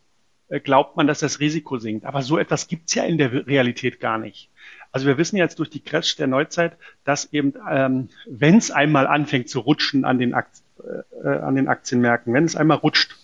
[0.49, 2.05] äh, glaubt man, dass das Risiko sinkt.
[2.05, 4.49] Aber so etwas gibt's ja in der Realität gar nicht.
[4.91, 9.07] Also wir wissen jetzt durch die Crash der Neuzeit, dass eben, ähm, wenn es einmal
[9.07, 13.15] anfängt zu rutschen an den, Akt, äh, äh, an den Aktienmärkten, wenn es einmal rutscht,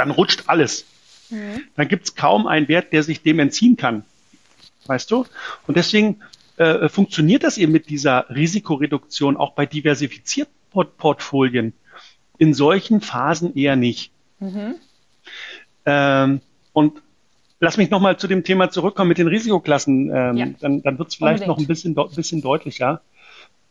[0.00, 0.86] dann rutscht alles.
[1.28, 1.62] Mhm.
[1.76, 4.04] Dann gibt es kaum einen Wert, der sich dem entziehen kann.
[4.86, 5.26] Weißt du?
[5.66, 6.20] Und deswegen
[6.56, 11.74] äh, funktioniert das eben mit dieser Risikoreduktion auch bei diversifizierten Port Portfolien.
[12.38, 14.10] In solchen Phasen eher nicht.
[14.38, 14.76] Mhm.
[15.84, 16.40] Ähm,
[16.72, 17.02] und
[17.60, 20.10] lass mich nochmal zu dem Thema zurückkommen mit den Risikoklassen.
[20.10, 20.46] Ähm, ja.
[20.60, 21.48] Dann, dann wird es vielleicht Unbedingt.
[21.48, 23.02] noch ein bisschen, bisschen deutlicher.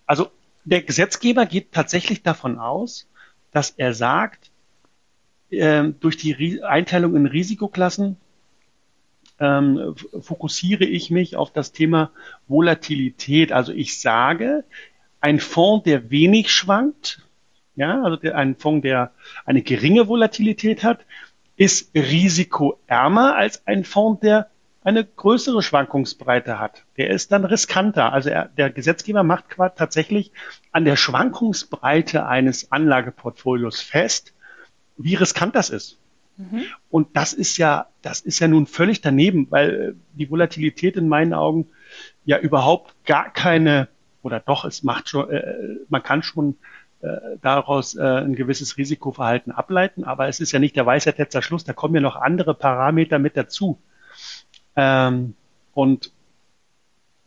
[0.05, 0.29] Also
[0.63, 3.07] der Gesetzgeber geht tatsächlich davon aus,
[3.51, 4.51] dass er sagt,
[5.49, 8.17] äh, durch die Einteilung in Risikoklassen
[9.39, 12.11] ähm, fokussiere ich mich auf das Thema
[12.47, 13.51] Volatilität.
[13.51, 14.63] Also ich sage,
[15.21, 17.21] ein Fonds, der wenig schwankt,
[17.75, 19.11] ja, also der, ein Fonds, der
[19.45, 21.05] eine geringe Volatilität hat,
[21.55, 24.49] ist risikoärmer als ein Fonds, der
[24.81, 26.83] eine größere Schwankungsbreite hat.
[26.97, 28.13] Der ist dann riskanter.
[28.13, 30.31] Also er, der Gesetzgeber macht tatsächlich
[30.71, 34.33] an der Schwankungsbreite eines Anlageportfolios fest,
[34.99, 35.97] wie riskant das ist.
[36.37, 36.63] Mhm.
[36.89, 41.33] Und das ist ja, das ist ja nun völlig daneben, weil die Volatilität in meinen
[41.33, 41.67] Augen
[42.25, 43.87] ja überhaupt gar keine
[44.21, 46.57] oder doch, es macht schon, äh, man kann schon
[47.01, 51.41] äh, daraus äh, ein gewisses Risikoverhalten ableiten, aber es ist ja nicht der Weisheit letzter
[51.41, 53.79] Schluss, da kommen ja noch andere Parameter mit dazu.
[54.75, 55.35] Ähm,
[55.73, 56.11] und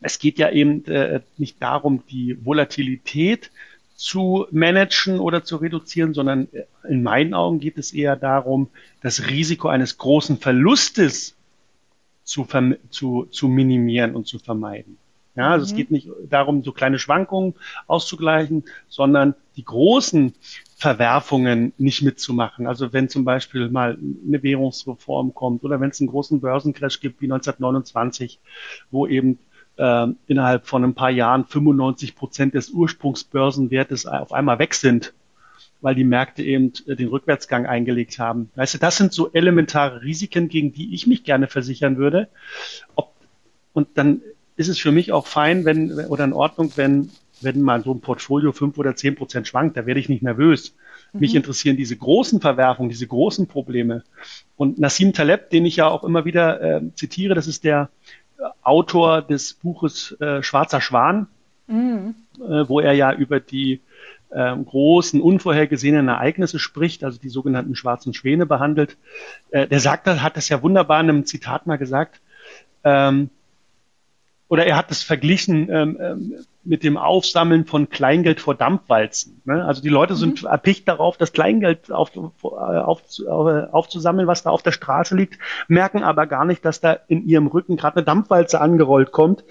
[0.01, 3.51] es geht ja eben äh, nicht darum, die Volatilität
[3.95, 6.47] zu managen oder zu reduzieren, sondern
[6.87, 8.69] in meinen Augen geht es eher darum,
[9.01, 11.35] das Risiko eines großen Verlustes
[12.23, 12.47] zu,
[12.89, 14.97] zu, zu minimieren und zu vermeiden.
[15.35, 15.69] Ja, also mhm.
[15.69, 17.55] es geht nicht darum, so kleine Schwankungen
[17.87, 20.33] auszugleichen, sondern die großen
[20.75, 22.67] Verwerfungen nicht mitzumachen.
[22.67, 27.21] Also wenn zum Beispiel mal eine Währungsreform kommt oder wenn es einen großen Börsencrash gibt
[27.21, 28.39] wie 1929,
[28.91, 29.39] wo eben
[29.77, 35.13] äh, innerhalb von ein paar Jahren 95 Prozent des Ursprungsbörsenwertes auf einmal weg sind,
[35.81, 38.49] weil die Märkte eben äh, den Rückwärtsgang eingelegt haben.
[38.55, 42.29] Weißt du, das sind so elementare Risiken, gegen die ich mich gerne versichern würde.
[42.95, 43.13] Ob,
[43.73, 44.21] und dann
[44.55, 47.09] ist es für mich auch fein, wenn oder in Ordnung, wenn
[47.43, 50.75] wenn mal so ein Portfolio fünf oder zehn Prozent schwankt, da werde ich nicht nervös.
[51.11, 51.19] Mhm.
[51.19, 54.03] Mich interessieren diese großen Verwerfungen, diese großen Probleme.
[54.55, 57.89] Und Nassim Taleb, den ich ja auch immer wieder äh, zitiere, das ist der
[58.61, 61.27] Autor des Buches äh, Schwarzer Schwan,
[61.67, 62.15] mhm.
[62.39, 63.81] äh, wo er ja über die
[64.29, 68.97] äh, großen unvorhergesehenen Ereignisse spricht, also die sogenannten schwarzen Schwäne behandelt.
[69.51, 72.21] Äh, der sagt, hat das ja wunderbar in einem Zitat mal gesagt.
[72.83, 73.29] Ähm,
[74.47, 76.33] oder er hat es verglichen ähm, ähm,
[76.65, 79.41] mit dem Aufsammeln von Kleingeld vor Dampfwalzen.
[79.45, 79.65] Ne?
[79.65, 80.49] Also die Leute sind mhm.
[80.49, 86.03] erpicht darauf, das Kleingeld auf, auf, auf, aufzusammeln, was da auf der Straße liegt, merken
[86.03, 89.43] aber gar nicht, dass da in ihrem Rücken gerade eine Dampfwalze angerollt kommt,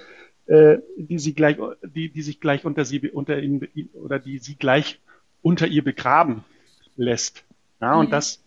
[0.46, 4.56] äh, die sie gleich, die, die sich gleich unter sie unter ihn oder die sie
[4.56, 4.98] gleich
[5.42, 6.44] unter ihr begraben
[6.96, 7.44] lässt.
[7.80, 8.00] Ja, mhm.
[8.00, 8.42] und das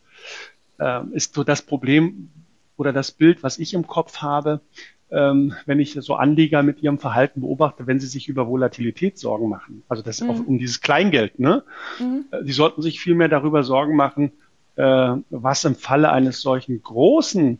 [0.79, 2.29] äh, ist so das Problem
[2.77, 4.61] oder das Bild, was ich im Kopf habe,
[5.09, 9.83] wenn ich so Anleger mit ihrem Verhalten beobachte, wenn sie sich über Volatilität Sorgen machen.
[9.87, 10.29] Also das mhm.
[10.29, 11.39] auch um dieses Kleingeld.
[11.39, 11.63] Ne?
[11.99, 12.25] Mhm.
[12.31, 14.31] Äh, die sollten sich viel mehr darüber Sorgen machen,
[14.75, 17.59] äh, was im Falle eines solchen großen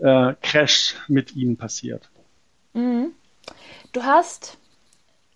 [0.00, 2.08] äh, Crash mit ihnen passiert.
[2.72, 3.12] Mhm.
[3.92, 4.58] Du hast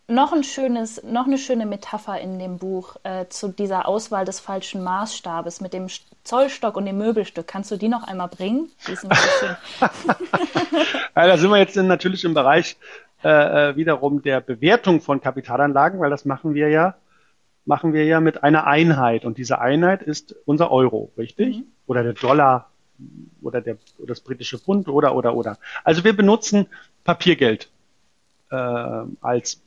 [0.07, 4.41] noch ein schönes, noch eine schöne Metapher in dem Buch äh, zu dieser Auswahl des
[4.41, 5.87] falschen Maßstabes mit dem
[6.25, 7.47] Zollstock und dem Möbelstück.
[7.47, 8.71] Kannst du die noch einmal bringen?
[8.87, 9.57] Die ist nämlich so schön.
[11.17, 12.77] ja, da sind wir jetzt natürlich im Bereich
[13.23, 16.97] äh, äh, wiederum der Bewertung von Kapitalanlagen, weil das machen wir ja,
[17.65, 21.59] machen wir ja mit einer Einheit und diese Einheit ist unser Euro, richtig?
[21.59, 21.65] Mhm.
[21.87, 22.71] Oder der Dollar
[23.41, 25.59] oder der oder das britische Pfund oder oder oder.
[25.83, 26.67] Also wir benutzen
[27.05, 27.71] Papiergeld
[28.55, 29.63] äh, als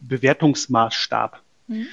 [0.00, 1.40] Bewertungsmaßstab.
[1.68, 1.86] Mhm.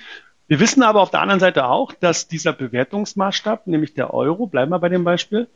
[0.47, 4.71] Wir wissen aber auf der anderen Seite auch, dass dieser Bewertungsmaßstab, nämlich der Euro, bleiben
[4.71, 5.47] wir bei dem Beispiel,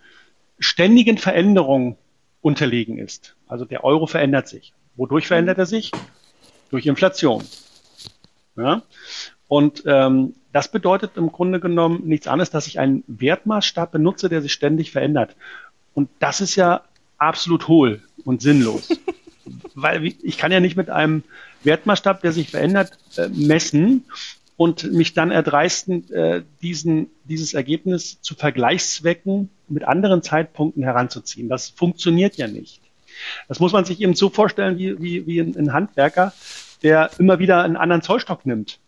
[0.60, 1.98] ständigen Veränderungen
[2.42, 3.36] unterlegen ist.
[3.48, 4.74] Also der Euro verändert sich.
[4.96, 5.92] Wodurch verändert er sich?
[6.70, 7.44] Durch Inflation.
[8.56, 8.84] Ja?
[9.48, 14.44] Und ähm, das bedeutet im Grunde genommen nichts anderes, dass ich einen Wertmaßstab benutze, der
[14.44, 15.36] sich ständig verändert.
[15.96, 16.84] Und das ist ja
[17.18, 18.90] absolut hohl und sinnlos.
[19.76, 21.24] weil ich kann ja nicht mit einem
[21.64, 24.06] Wertmaßstab, der sich verändert, äh, messen
[24.58, 31.50] und mich dann erdreisten, äh, diesen, dieses Ergebnis zu Vergleichszwecken mit anderen Zeitpunkten heranzuziehen.
[31.50, 32.82] Das funktioniert ja nicht.
[33.48, 36.34] Das muss man sich eben so vorstellen wie, wie, wie ein Handwerker,
[36.82, 38.80] der immer wieder einen anderen Zollstock nimmt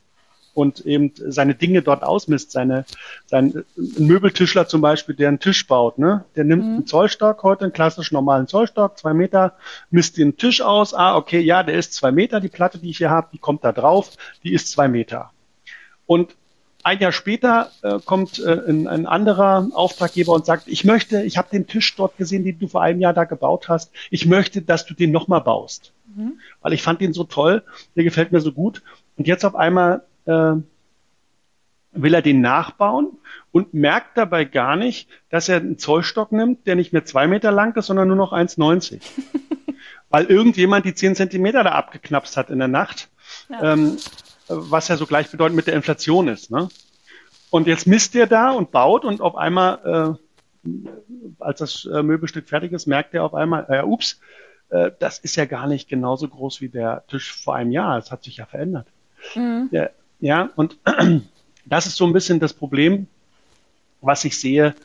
[0.55, 2.51] und eben seine Dinge dort ausmisst.
[2.51, 2.85] Seine,
[3.27, 6.23] sein ein Möbeltischler zum Beispiel, der einen Tisch baut, ne?
[6.35, 6.73] Der nimmt mhm.
[6.73, 9.53] einen Zollstock, heute einen klassischen normalen Zollstock, zwei Meter,
[9.91, 10.93] misst den Tisch aus.
[10.93, 13.63] Ah, okay, ja, der ist zwei Meter, die Platte, die ich hier habe, die kommt
[13.63, 14.11] da drauf,
[14.43, 15.31] die ist zwei Meter.
[16.05, 16.35] Und
[16.83, 21.37] ein Jahr später äh, kommt äh, ein, ein, anderer Auftraggeber und sagt, ich möchte, ich
[21.37, 23.91] habe den Tisch dort gesehen, den du vor einem Jahr da gebaut hast.
[24.11, 25.93] Ich möchte, dass du den nochmal baust.
[26.15, 26.39] Mhm.
[26.61, 27.63] Weil ich fand den so toll,
[27.95, 28.83] der gefällt mir so gut.
[29.17, 30.55] Und jetzt auf einmal äh,
[31.95, 33.17] will er den nachbauen
[33.51, 37.51] und merkt dabei gar nicht, dass er einen Zollstock nimmt, der nicht mehr zwei Meter
[37.51, 39.01] lang ist, sondern nur noch 1,90.
[40.09, 43.09] Weil irgendjemand die zehn Zentimeter da abgeknapst hat in der Nacht,
[43.49, 43.73] ja.
[43.73, 43.97] ähm,
[44.47, 46.51] was ja so gleichbedeutend mit der Inflation ist.
[46.51, 46.69] Ne?
[47.49, 50.17] Und jetzt misst er da und baut und auf einmal,
[50.65, 50.69] äh,
[51.39, 54.19] als das äh, Möbelstück fertig ist, merkt er auf einmal, äh, ups,
[54.69, 57.97] äh, das ist ja gar nicht genauso groß wie der Tisch vor einem Jahr.
[57.97, 58.87] Es hat sich ja verändert.
[59.35, 59.69] Mhm.
[59.71, 60.77] Ja, ja, und
[61.65, 63.07] das ist so ein bisschen das Problem,
[64.01, 64.75] was ich sehe,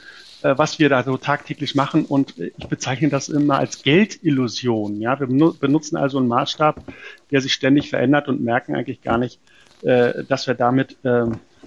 [0.42, 2.04] äh, was wir da so tagtäglich machen.
[2.04, 5.00] Und ich bezeichne das immer als Geldillusion.
[5.00, 6.82] Ja, wir benutzen also einen Maßstab,
[7.30, 9.40] der sich ständig verändert und merken eigentlich gar nicht,
[9.82, 11.26] äh, dass wir damit äh,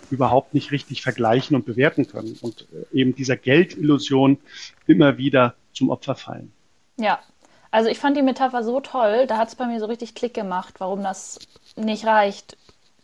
[0.09, 4.37] überhaupt nicht richtig vergleichen und bewerten können und äh, eben dieser Geldillusion
[4.87, 6.51] immer wieder zum Opfer fallen.
[6.97, 7.19] Ja,
[7.71, 10.35] also ich fand die Metapher so toll, da hat es bei mir so richtig Klick
[10.35, 11.39] gemacht, warum das
[11.75, 12.55] nicht reicht,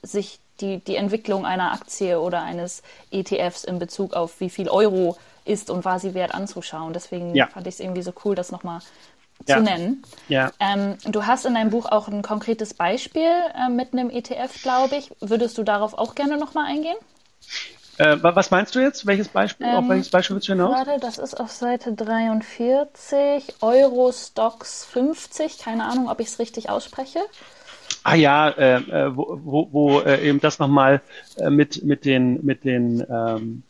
[0.04, 5.18] sich die, die Entwicklung einer Aktie oder eines ETFs in Bezug auf wie viel Euro
[5.46, 6.94] ist und war sie wert anzuschauen.
[6.94, 7.48] Deswegen ja.
[7.48, 8.80] fand ich es irgendwie so cool, das nochmal
[9.48, 9.58] ja.
[9.58, 10.04] zu nennen.
[10.28, 10.52] Ja.
[10.60, 14.96] Ähm, du hast in deinem Buch auch ein konkretes Beispiel äh, mit einem ETF, glaube
[14.96, 15.12] ich.
[15.20, 16.98] Würdest du darauf auch gerne nochmal eingehen?
[17.98, 19.06] Äh, was meinst du jetzt?
[19.06, 19.68] Welches Beispiel?
[19.68, 20.74] Ähm, auf welches Beispiel willst du hinaus?
[20.74, 25.58] Warte, das ist auf Seite 43, Eurostocks 50.
[25.58, 27.20] Keine Ahnung, ob ich es richtig ausspreche.
[28.04, 31.02] Ah ja, äh, äh, wo, wo, wo äh, eben das nochmal
[31.38, 33.64] äh, mit, mit den, mit den ähm,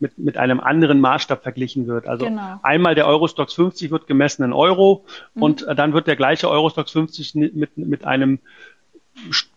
[0.00, 2.06] mit, mit einem anderen Maßstab verglichen wird.
[2.06, 2.58] Also genau.
[2.62, 5.42] einmal der Eurostox 50 wird gemessen in Euro mhm.
[5.42, 8.38] und äh, dann wird der gleiche Eurostox 50 mit, mit einem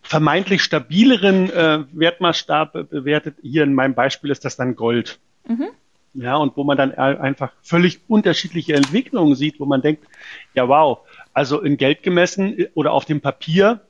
[0.02, 3.38] vermeintlich stabileren äh, Wertmaßstab bewertet.
[3.42, 5.20] Hier in meinem Beispiel ist das dann Gold.
[5.48, 5.70] Mhm.
[6.16, 10.06] Ja, und wo man dann einfach völlig unterschiedliche Entwicklungen sieht, wo man denkt,
[10.54, 11.00] ja wow,
[11.34, 13.82] also in Geld gemessen äh, oder auf dem Papier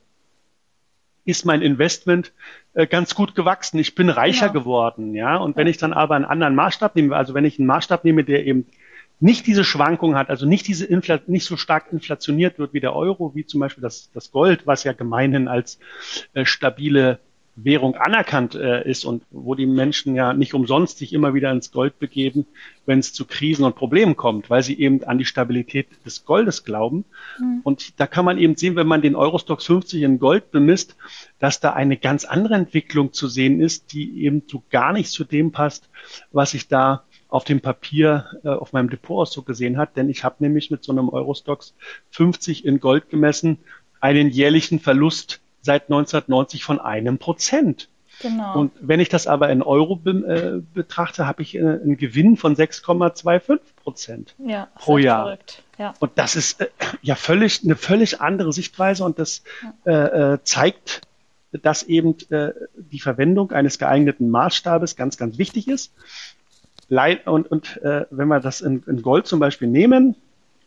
[1.24, 2.32] ist mein Investment
[2.74, 3.78] äh, ganz gut gewachsen.
[3.78, 4.60] Ich bin reicher genau.
[4.60, 5.36] geworden, ja.
[5.36, 8.24] Und wenn ich dann aber einen anderen Maßstab nehme, also wenn ich einen Maßstab nehme,
[8.24, 8.66] der eben
[9.20, 12.94] nicht diese Schwankung hat, also nicht diese Infl nicht so stark inflationiert wird wie der
[12.94, 15.78] Euro, wie zum Beispiel das, das Gold, was ja gemeinhin als
[16.34, 17.20] äh, stabile
[17.56, 21.70] Währung anerkannt äh, ist und wo die Menschen ja nicht umsonst sich immer wieder ins
[21.70, 22.46] Gold begeben,
[22.84, 26.64] wenn es zu Krisen und Problemen kommt, weil sie eben an die Stabilität des Goldes
[26.64, 27.04] glauben.
[27.38, 27.60] Mhm.
[27.62, 30.96] Und da kann man eben sehen, wenn man den Eurostox 50 in Gold bemisst,
[31.38, 35.24] dass da eine ganz andere Entwicklung zu sehen ist, die eben so gar nicht zu
[35.24, 35.88] dem passt,
[36.32, 40.36] was ich da auf dem Papier äh, auf meinem Depotauszug gesehen hat, denn ich habe
[40.38, 41.74] nämlich mit so einem Eurostox
[42.10, 43.58] 50 in Gold gemessen
[44.00, 47.88] einen jährlichen Verlust seit 1990 von einem Prozent.
[48.20, 48.58] Genau.
[48.58, 52.36] Und wenn ich das aber in Euro be äh, betrachte, habe ich äh, einen Gewinn
[52.36, 55.24] von 6,25 Prozent ja, pro Jahr.
[55.24, 55.62] Verrückt.
[55.78, 55.94] Ja.
[55.98, 56.68] Und das ist äh,
[57.02, 59.42] ja völlig eine völlig andere Sichtweise und das
[59.84, 59.92] ja.
[59.92, 61.00] Äh, äh, zeigt,
[61.62, 65.92] dass eben äh, die Verwendung eines geeigneten Maßstabes ganz, ganz wichtig ist.
[67.24, 70.16] Und, und wenn wir das in, in Gold zum Beispiel nehmen,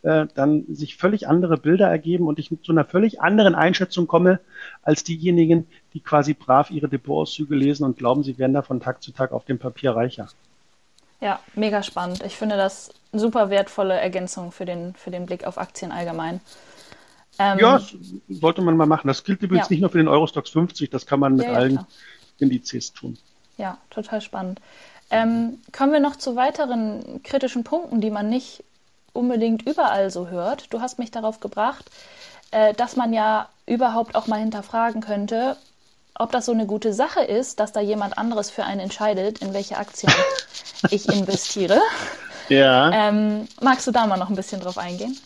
[0.07, 4.39] äh, dann sich völlig andere Bilder ergeben und ich zu einer völlig anderen Einschätzung komme
[4.81, 9.03] als diejenigen, die quasi brav ihre Depotauszüge lesen und glauben, sie werden da von Tag
[9.03, 10.29] zu Tag auf dem Papier reicher.
[11.19, 12.23] Ja, mega spannend.
[12.23, 16.39] Ich finde das super wertvolle Ergänzung für den, für den Blick auf Aktien allgemein.
[17.37, 17.81] Ähm, ja,
[18.29, 19.07] sollte man mal machen.
[19.07, 19.73] Das gilt übrigens ja.
[19.73, 21.87] nicht nur für den Eurostox 50, das kann man mit ja, ja, allen klar.
[22.39, 23.17] Indizes tun.
[23.57, 24.61] Ja, total spannend.
[25.09, 28.63] Ähm, kommen wir noch zu weiteren kritischen Punkten, die man nicht
[29.17, 30.71] unbedingt überall so hört.
[30.71, 31.89] Du hast mich darauf gebracht,
[32.51, 35.57] äh, dass man ja überhaupt auch mal hinterfragen könnte,
[36.15, 39.53] ob das so eine gute Sache ist, dass da jemand anderes für einen entscheidet, in
[39.53, 40.13] welche Aktien
[40.89, 41.81] ich investiere.
[42.49, 42.91] Ja.
[42.91, 45.17] Ähm, magst du da mal noch ein bisschen drauf eingehen?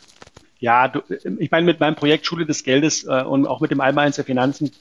[0.60, 1.02] Ja, du,
[1.40, 4.26] ich meine, mit meinem Projekt Schule des Geldes äh, und auch mit dem Allmeins der
[4.26, 4.72] Finanzen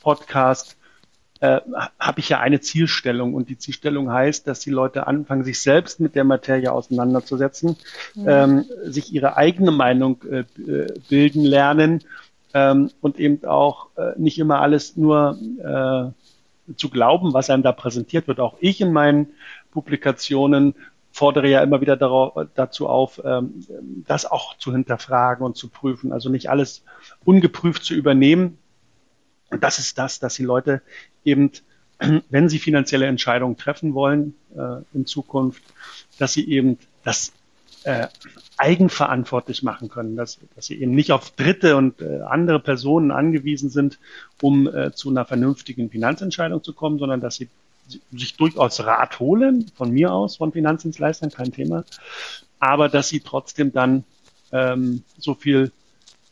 [0.00, 0.76] Podcast
[1.40, 1.60] äh,
[1.98, 6.00] habe ich ja eine Zielstellung und die Zielstellung heißt, dass die Leute anfangen, sich selbst
[6.00, 7.76] mit der Materie auseinanderzusetzen,
[8.14, 8.28] mhm.
[8.28, 12.04] ähm, sich ihre eigene Meinung äh, äh, bilden lernen
[12.54, 17.72] ähm, und eben auch äh, nicht immer alles nur äh, zu glauben, was einem da
[17.72, 18.40] präsentiert wird.
[18.40, 19.28] Auch ich in meinen
[19.70, 20.74] Publikationen
[21.12, 23.64] fordere ja immer wieder darauf, dazu auf, ähm,
[24.06, 26.12] das auch zu hinterfragen und zu prüfen.
[26.12, 26.84] Also nicht alles
[27.24, 28.58] ungeprüft zu übernehmen,
[29.50, 30.82] und das ist das, dass die Leute
[31.24, 31.52] eben,
[32.30, 35.62] wenn sie finanzielle Entscheidungen treffen wollen äh, in Zukunft,
[36.18, 37.32] dass sie eben das
[37.84, 38.08] äh,
[38.56, 43.70] eigenverantwortlich machen können, dass, dass sie eben nicht auf Dritte und äh, andere Personen angewiesen
[43.70, 43.98] sind,
[44.42, 47.48] um äh, zu einer vernünftigen Finanzentscheidung zu kommen, sondern dass sie
[48.12, 51.84] sich durchaus Rat holen, von mir aus, von Finanzdienstleistern, kein Thema,
[52.58, 54.04] aber dass sie trotzdem dann
[54.52, 55.72] ähm, so viel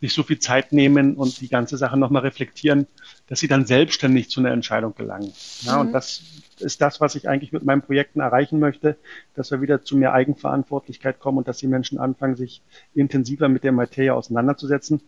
[0.00, 2.86] sich so viel Zeit nehmen und die ganze Sache nochmal reflektieren,
[3.28, 5.32] dass sie dann selbstständig zu einer Entscheidung gelangen.
[5.62, 5.80] Ja, mhm.
[5.80, 6.22] Und das
[6.60, 8.96] ist das, was ich eigentlich mit meinen Projekten erreichen möchte,
[9.34, 12.62] dass wir wieder zu mehr Eigenverantwortlichkeit kommen und dass die Menschen anfangen, sich
[12.94, 15.00] intensiver mit der Materie auseinanderzusetzen.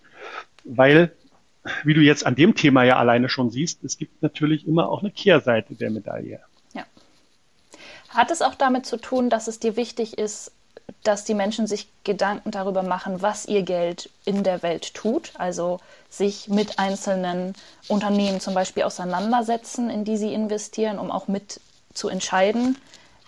[0.64, 1.12] Weil,
[1.84, 5.00] wie du jetzt an dem Thema ja alleine schon siehst, es gibt natürlich immer auch
[5.00, 6.40] eine Kehrseite der Medaille.
[6.74, 6.84] Ja.
[8.08, 10.52] Hat es auch damit zu tun, dass es dir wichtig ist,
[11.02, 15.80] dass die Menschen sich Gedanken darüber machen, was ihr Geld in der Welt tut, also
[16.10, 17.54] sich mit einzelnen
[17.88, 21.60] Unternehmen zum Beispiel auseinandersetzen, in die sie investieren, um auch mit
[21.94, 22.76] zu entscheiden,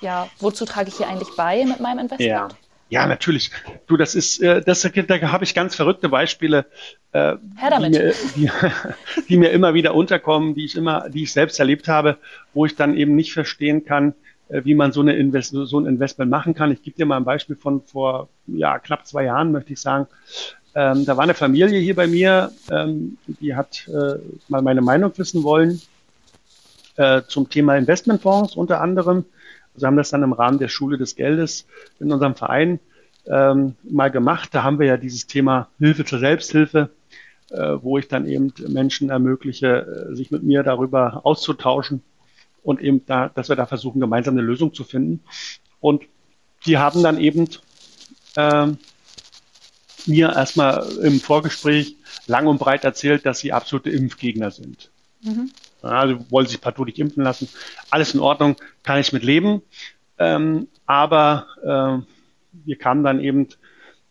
[0.00, 2.30] ja, wozu trage ich hier eigentlich bei mit meinem Investment?
[2.30, 2.48] Ja.
[2.90, 3.52] Ja, natürlich.
[3.86, 6.66] Du, das ist, äh, das, da habe ich ganz verrückte Beispiele,
[7.12, 8.50] äh, die mir, die,
[9.28, 12.18] die, mir immer wieder unterkommen, die ich immer, die ich selbst erlebt habe,
[12.52, 14.14] wo ich dann eben nicht verstehen kann,
[14.52, 16.72] wie man so, eine Invest so ein Investment machen kann.
[16.72, 20.06] Ich gebe dir mal ein Beispiel von vor ja, knapp zwei Jahren, möchte ich sagen.
[20.74, 25.12] Ähm, da war eine Familie hier bei mir, ähm, die hat äh, mal meine Meinung
[25.16, 25.80] wissen wollen
[26.96, 29.24] äh, zum Thema Investmentfonds unter anderem.
[29.74, 31.66] Also haben das dann im Rahmen der Schule des Geldes
[31.98, 32.78] in unserem Verein
[33.26, 34.50] ähm, mal gemacht.
[34.52, 36.90] Da haben wir ja dieses Thema Hilfe zur Selbsthilfe,
[37.50, 42.02] äh, wo ich dann eben Menschen ermögliche, äh, sich mit mir darüber auszutauschen
[42.62, 45.22] und eben da, dass wir da versuchen, gemeinsam eine Lösung zu finden.
[45.80, 46.02] Und
[46.66, 47.48] die haben dann eben
[48.36, 48.68] äh,
[50.06, 51.96] mir erstmal im Vorgespräch
[52.26, 54.90] lang und breit erzählt, dass sie absolute Impfgegner sind.
[55.22, 55.50] Mhm.
[55.82, 57.48] Also wollen sich partout nicht impfen lassen.
[57.90, 59.62] Alles in Ordnung, kann ich mit leben.
[60.18, 62.04] Ähm, aber äh,
[62.64, 63.48] wir kamen dann eben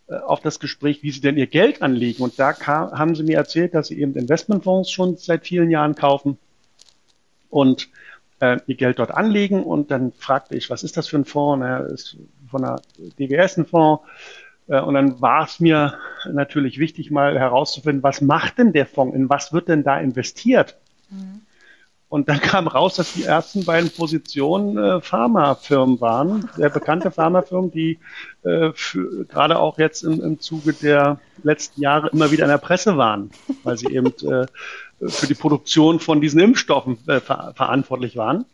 [0.08, 2.24] äh, auf das Gespräch, wie sie denn ihr Geld anlegen.
[2.24, 5.96] Und da kam, haben sie mir erzählt, dass sie eben Investmentfonds schon seit vielen Jahren
[5.96, 6.40] kaufen
[7.50, 7.90] und
[8.40, 9.64] äh, ihr Geld dort anlegen.
[9.64, 11.60] Und dann fragte ich, was ist das für ein Fonds?
[11.62, 12.18] Na, ist
[12.50, 12.82] von der
[13.20, 14.04] DWS ein Fonds.
[14.68, 15.98] Äh, und dann war es mir
[16.32, 19.16] natürlich wichtig, mal herauszufinden, was macht denn der Fonds?
[19.16, 20.78] In was wird denn da investiert?
[21.10, 21.42] Mhm.
[22.10, 27.70] Und dann kam raus, dass die ersten beiden Positionen äh, Pharmafirmen waren, sehr bekannte Pharmafirmen,
[27.70, 28.00] die
[28.44, 32.58] äh, für, gerade auch jetzt im, im Zuge der letzten Jahre immer wieder in der
[32.58, 33.30] Presse waren,
[33.64, 34.48] weil sie eben äh,
[35.08, 38.46] für die Produktion von diesen Impfstoffen äh, ver verantwortlich waren.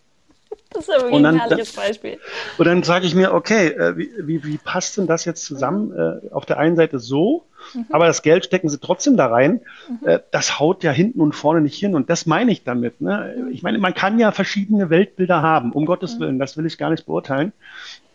[0.75, 2.19] Das ist aber ein herrliches Beispiel.
[2.57, 5.93] Und dann sage ich mir, okay, äh, wie, wie, wie passt denn das jetzt zusammen?
[5.93, 7.85] Äh, auf der einen Seite so, mhm.
[7.89, 9.61] aber das Geld stecken sie trotzdem da rein.
[9.87, 10.07] Mhm.
[10.07, 11.95] Äh, das haut ja hinten und vorne nicht hin.
[11.95, 12.99] Und das meine ich damit.
[12.99, 13.49] Ne?
[13.51, 16.19] Ich meine, man kann ja verschiedene Weltbilder haben, um Gottes mhm.
[16.19, 17.53] Willen, das will ich gar nicht beurteilen.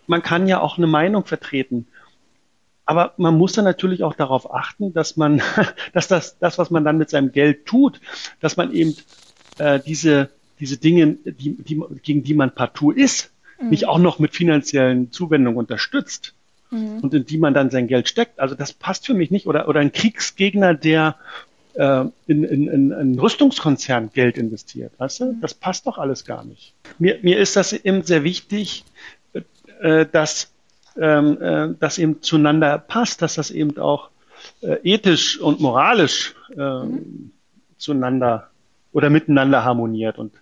[0.07, 1.87] Man kann ja auch eine Meinung vertreten.
[2.91, 5.41] Aber man muss dann natürlich auch darauf achten, dass man,
[5.93, 8.01] dass das, das, was man dann mit seinem Geld tut,
[8.41, 8.97] dass man eben
[9.59, 10.31] äh, diese
[10.61, 13.71] diese Dinge, die, die, gegen die man partout ist, mhm.
[13.71, 16.35] nicht auch noch mit finanziellen Zuwendungen unterstützt
[16.71, 16.99] mhm.
[17.01, 18.39] und in die man dann sein Geld steckt.
[18.39, 19.47] Also das passt für mich nicht.
[19.47, 21.17] Oder, oder ein Kriegsgegner, der
[21.75, 24.93] äh, in, in, in einen Rüstungskonzern Geld investiert.
[24.99, 25.33] Weißt du?
[25.33, 25.41] Mhm.
[25.41, 26.75] Das passt doch alles gar nicht.
[26.99, 28.85] Mir, mir ist das eben sehr wichtig,
[29.81, 30.53] äh, dass
[31.01, 34.11] ähm, äh, das eben zueinander passt, dass das eben auch
[34.61, 37.33] äh, ethisch und moralisch äh, mhm.
[37.79, 38.51] zueinander
[38.93, 40.19] oder miteinander harmoniert.
[40.19, 40.33] Und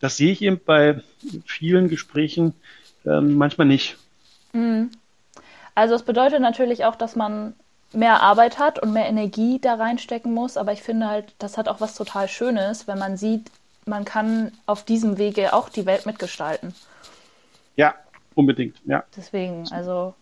[0.00, 1.00] das sehe ich eben bei
[1.46, 2.54] vielen Gesprächen
[3.06, 3.96] ähm, manchmal nicht.
[4.52, 4.90] Mhm.
[5.74, 7.54] Also es bedeutet natürlich auch, dass man
[7.92, 11.68] mehr Arbeit hat und mehr Energie da reinstecken muss, aber ich finde halt, das hat
[11.68, 13.50] auch was total Schönes, wenn man sieht,
[13.86, 16.74] man kann auf diesem Wege auch die Welt mitgestalten.
[17.76, 17.94] Ja,
[18.34, 19.04] unbedingt, ja.
[19.16, 20.14] Deswegen, also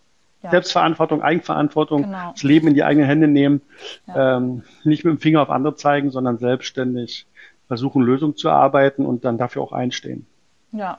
[0.42, 0.50] ja.
[0.50, 2.32] Selbstverantwortung, Eigenverantwortung, genau.
[2.32, 3.60] das Leben in die eigenen Hände nehmen,
[4.06, 4.36] ja.
[4.36, 7.26] ähm, nicht mit dem Finger auf andere zeigen, sondern selbstständig
[7.66, 10.26] versuchen, Lösungen zu erarbeiten und dann dafür auch einstehen.
[10.72, 10.98] Ja.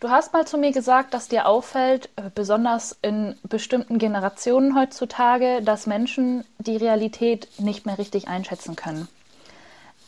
[0.00, 5.62] Du hast mal zu mir gesagt, dass dir auffällt, äh, besonders in bestimmten Generationen heutzutage,
[5.62, 9.06] dass Menschen die Realität nicht mehr richtig einschätzen können.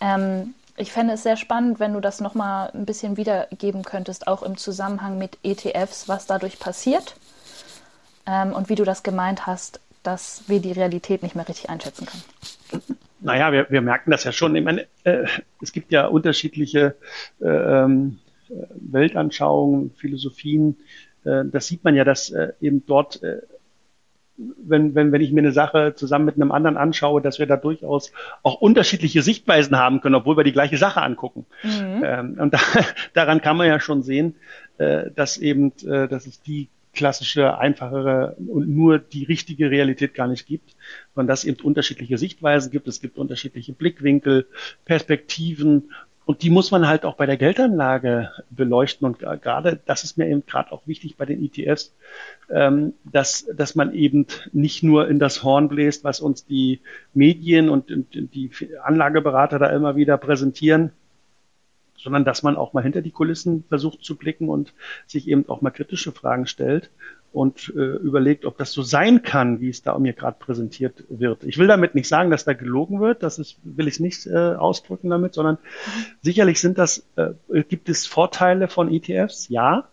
[0.01, 4.43] Ähm, ich fände es sehr spannend, wenn du das nochmal ein bisschen wiedergeben könntest, auch
[4.43, 7.17] im Zusammenhang mit ETFs, was dadurch passiert
[8.27, 12.07] ähm, und wie du das gemeint hast, dass wir die Realität nicht mehr richtig einschätzen
[12.07, 12.99] können.
[13.21, 14.55] Naja, wir, wir merken das ja schon.
[14.55, 15.27] Ich meine, äh,
[15.63, 16.97] es gibt ja unterschiedliche
[17.41, 18.19] äh, ähm,
[18.49, 20.77] Weltanschauungen, Philosophien.
[21.25, 23.41] Äh, das sieht man ja, dass äh, eben dort, äh,
[24.37, 27.57] wenn, wenn, wenn ich mir eine Sache zusammen mit einem anderen anschaue, dass wir da
[27.57, 28.13] durchaus
[28.43, 31.47] auch unterschiedliche Sichtweisen haben können, obwohl wir die gleiche Sache angucken.
[31.63, 32.03] Mhm.
[32.05, 32.59] Ähm, und da,
[33.15, 34.35] daran kann man ja schon sehen,
[34.79, 40.29] äh, dass eben, äh, dass es die klassische, einfachere und nur die richtige Realität gar
[40.29, 40.77] nicht gibt,
[41.15, 44.47] sondern dass es eben unterschiedliche Sichtweisen gibt, es gibt unterschiedliche Blickwinkel,
[44.85, 45.91] Perspektiven
[46.27, 49.07] und die muss man halt auch bei der Geldanlage beleuchten.
[49.07, 51.95] Und gerade, das ist mir eben gerade auch wichtig bei den ETFs,
[52.51, 56.81] ähm, dass, dass man eben nicht nur in das Horn bläst, was uns die
[57.13, 58.51] Medien und die
[58.83, 60.93] Anlageberater da immer wieder präsentieren,
[61.97, 64.73] sondern dass man auch mal hinter die Kulissen versucht zu blicken und
[65.07, 66.91] sich eben auch mal kritische Fragen stellt
[67.35, 71.43] und äh, überlegt, ob das so sein kann, wie es da mir gerade präsentiert wird.
[71.43, 74.55] Ich will damit nicht sagen, dass da gelogen wird, das ist, will ich nicht äh,
[74.55, 75.59] ausdrücken damit, sondern
[76.23, 77.33] sicherlich sind das, äh,
[77.69, 79.89] gibt es Vorteile von ETFs, ja.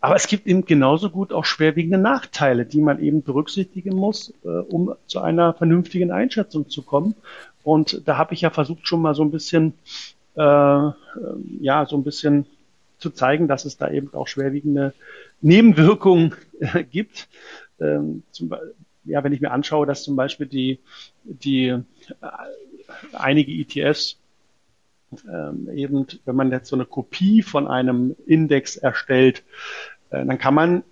[0.00, 4.48] Aber es gibt eben genauso gut auch schwerwiegende Nachteile, die man eben berücksichtigen muss, äh,
[4.48, 7.16] um zu einer vernünftigen Einschätzung zu kommen.
[7.64, 9.74] Und da habe ich ja versucht, schon mal so ein bisschen,
[10.36, 12.46] äh, ja, so ein bisschen
[13.00, 14.94] zu zeigen, dass es da eben auch schwerwiegende
[15.40, 17.28] Nebenwirkungen äh, gibt.
[17.80, 18.54] Ähm, zum,
[19.04, 20.78] ja, wenn ich mir anschaue, dass zum Beispiel die,
[21.24, 21.82] die äh,
[23.12, 24.18] einige ETFs
[25.28, 29.42] ähm, eben, wenn man jetzt so eine Kopie von einem Index erstellt,
[30.10, 30.82] äh, dann kann man,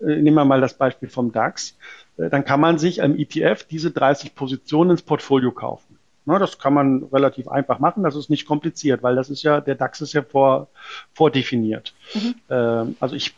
[0.00, 1.76] äh, nehmen wir mal das Beispiel vom DAX,
[2.16, 5.89] äh, dann kann man sich am ETF diese 30 Positionen ins Portfolio kaufen.
[6.24, 9.60] Na, das kann man relativ einfach machen, das ist nicht kompliziert, weil das ist ja,
[9.60, 10.68] der DAX ist ja vor,
[11.12, 11.94] vordefiniert.
[12.14, 12.34] Mhm.
[12.50, 13.34] Ähm, also ich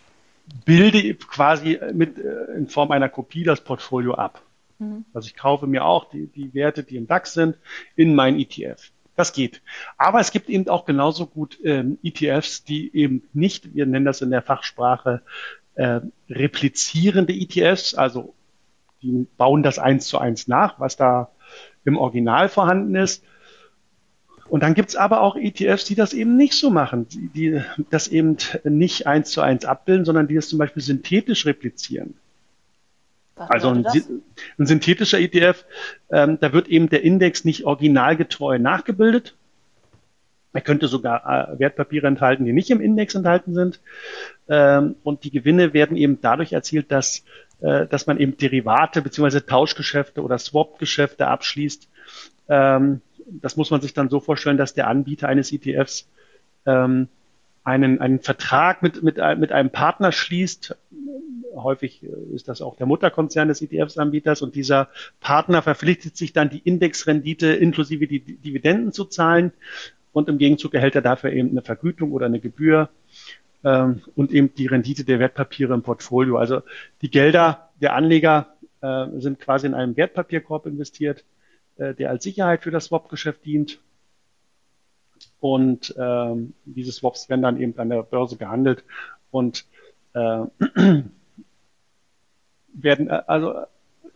[0.64, 4.42] bilde quasi mit, äh, in Form einer Kopie das Portfolio ab.
[4.78, 5.04] Mhm.
[5.14, 7.56] Also ich kaufe mir auch die, die Werte, die im DAX sind,
[7.96, 8.90] in mein ETF.
[9.14, 9.62] Das geht.
[9.98, 14.22] Aber es gibt eben auch genauso gut ähm, ETFs, die eben nicht, wir nennen das
[14.22, 15.22] in der Fachsprache,
[15.74, 18.34] äh, replizierende ETFs, also
[19.02, 21.30] die bauen das eins zu eins nach, was da
[21.84, 23.24] im Original vorhanden ist.
[24.48, 28.08] Und dann gibt's aber auch ETFs, die das eben nicht so machen, die, die das
[28.08, 32.14] eben nicht eins zu eins abbilden, sondern die das zum Beispiel synthetisch replizieren.
[33.34, 35.64] Was also ein, ein, synthetischer ETF,
[36.10, 39.34] ähm, da wird eben der Index nicht originalgetreu nachgebildet.
[40.52, 43.80] Er könnte sogar äh, Wertpapiere enthalten, die nicht im Index enthalten sind.
[44.48, 47.24] Ähm, und die Gewinne werden eben dadurch erzielt, dass,
[47.62, 51.88] dass man eben Derivate beziehungsweise Tauschgeschäfte oder Swap-Geschäfte abschließt.
[52.48, 56.08] Ähm, das muss man sich dann so vorstellen, dass der Anbieter eines ETFs
[56.66, 57.08] ähm,
[57.64, 60.76] einen, einen Vertrag mit, mit, mit einem Partner schließt,
[61.54, 64.88] häufig äh, ist das auch der Mutterkonzern des ETFs-Anbieters und dieser
[65.20, 69.52] Partner verpflichtet sich dann, die Indexrendite inklusive die Dividenden zu zahlen.
[70.12, 72.90] Und im Gegenzug erhält er dafür eben eine Vergütung oder eine Gebühr
[73.64, 76.36] ähm, und eben die Rendite der Wertpapiere im Portfolio.
[76.36, 76.62] Also
[77.00, 81.24] die Gelder der Anleger äh, sind quasi in einem Wertpapierkorb investiert,
[81.76, 83.80] äh, der als Sicherheit für das Swap-Geschäft dient.
[85.40, 88.84] Und ähm, diese Swaps werden dann eben an der Börse gehandelt
[89.30, 89.66] und
[90.14, 90.18] äh,
[92.74, 93.54] werden, äh, also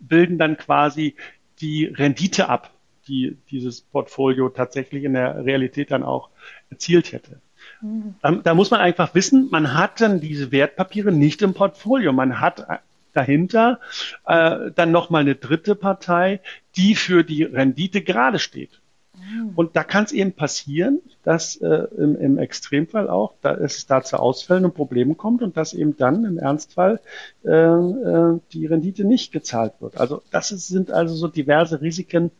[0.01, 1.16] bilden dann quasi
[1.61, 2.70] die Rendite ab,
[3.09, 6.30] die dieses Portfolio tatsächlich in der Realität dann auch
[6.70, 7.40] erzielt hätte.
[7.80, 8.14] Mhm.
[8.22, 12.12] Da, da, muss man einfach wissen, man hat dann diese Wertpapiere nicht im Portfolio.
[12.12, 12.66] Man hat
[13.12, 13.80] dahinter
[14.26, 16.40] äh, dann nochmal eine dritte Partei,
[16.76, 18.80] die für die Rendite gerade steht.
[19.16, 19.52] Mhm.
[19.54, 24.02] Und da kann es eben passieren, dass äh, im, im Extremfall auch, da es da
[24.02, 27.00] zu Ausfällen und Problemen kommt und dass eben dann im Ernstfall
[27.44, 29.96] äh, äh, die Rendite nicht gezahlt wird.
[29.98, 32.30] Also das ist, sind also so diverse Risiken, äh,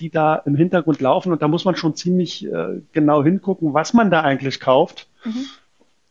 [0.00, 3.94] die da im Hintergrund laufen und da muss man schon ziemlich äh, genau hingucken, was
[3.94, 5.08] man da eigentlich kauft.
[5.24, 5.46] Mhm.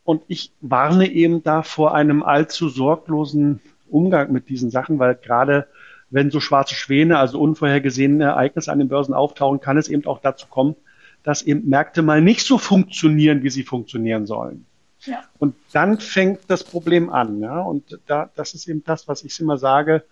[0.03, 3.59] Und ich warne eben da vor einem allzu sorglosen
[3.89, 5.67] Umgang mit diesen Sachen, weil gerade
[6.09, 10.19] wenn so schwarze Schwäne, also unvorhergesehene Ereignisse an den Börsen auftauchen, kann es eben auch
[10.19, 10.75] dazu kommen,
[11.23, 14.65] dass eben Märkte mal nicht so funktionieren, wie sie funktionieren sollen.
[15.05, 15.23] Ja.
[15.39, 17.41] Und dann fängt das Problem an.
[17.41, 17.59] Ja?
[17.61, 20.03] Und da, das ist eben das, was ich immer sage.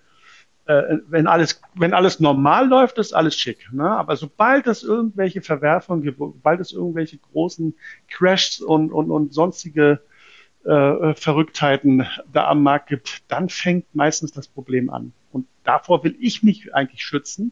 [0.66, 3.72] Äh, wenn alles, wenn alles normal läuft, ist alles schick.
[3.72, 3.88] Ne?
[3.88, 7.76] Aber sobald es irgendwelche Verwerfungen gibt, sobald es irgendwelche großen
[8.10, 10.02] Crashs und, und, und sonstige
[10.66, 15.14] äh, Verrücktheiten da am Markt gibt, dann fängt meistens das Problem an.
[15.32, 17.52] Und davor will ich mich eigentlich schützen.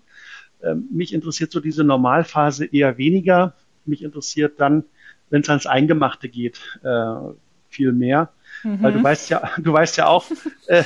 [0.63, 3.53] Ähm, mich interessiert so diese Normalphase eher weniger.
[3.85, 4.85] Mich interessiert dann,
[5.29, 7.15] wenn es ans Eingemachte geht, äh,
[7.69, 8.31] viel mehr.
[8.63, 8.81] Mhm.
[8.81, 10.25] Weil du weißt ja, du weißt ja auch,
[10.67, 10.83] äh,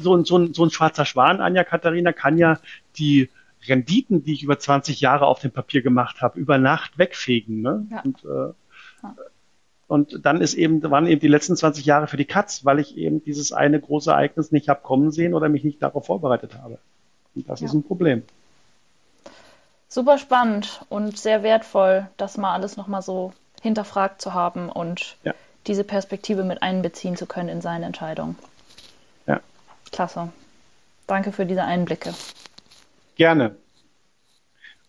[0.00, 2.58] so, ein, so, ein, so ein schwarzer Schwan, Anja Katharina, kann ja
[2.96, 3.28] die
[3.66, 7.60] Renditen, die ich über 20 Jahre auf dem Papier gemacht habe, über Nacht wegfegen.
[7.60, 7.86] Ne?
[7.90, 8.00] Ja.
[8.02, 8.52] Und äh,
[9.90, 12.96] und dann ist eben, waren eben die letzten 20 Jahre für die Katz, weil ich
[12.96, 16.78] eben dieses eine große Ereignis nicht habe kommen sehen oder mich nicht darauf vorbereitet habe.
[17.34, 17.66] Und das ja.
[17.66, 18.22] ist ein Problem.
[19.88, 23.32] Super spannend und sehr wertvoll, das mal alles nochmal so
[23.62, 25.34] hinterfragt zu haben und ja.
[25.66, 28.36] diese Perspektive mit einbeziehen zu können in seine Entscheidung.
[29.92, 30.32] Klasse.
[31.06, 32.14] Danke für diese Einblicke.
[33.16, 33.56] Gerne.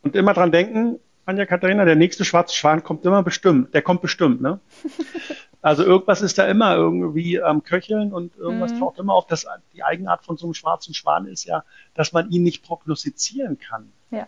[0.03, 3.73] Und immer dran denken, Anja Katharina, der nächste schwarze Schwan kommt immer bestimmt.
[3.73, 4.59] Der kommt bestimmt, ne?
[5.63, 8.79] Also irgendwas ist da immer irgendwie am Köcheln und irgendwas mhm.
[8.79, 9.27] taucht immer auf.
[9.27, 9.45] Das,
[9.75, 13.91] die Eigenart von so einem schwarzen Schwan ist ja, dass man ihn nicht prognostizieren kann.
[14.09, 14.27] Ja.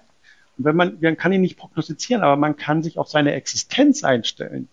[0.58, 4.04] Und wenn man, man kann ihn nicht prognostizieren, aber man kann sich auf seine Existenz
[4.04, 4.70] einstellen.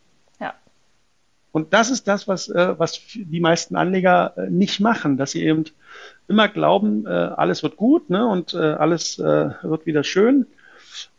[1.53, 5.44] Und das ist das, was, äh, was die meisten Anleger äh, nicht machen, dass sie
[5.44, 5.64] eben
[6.28, 10.46] immer glauben, äh, alles wird gut, ne, und alles wird wieder schön.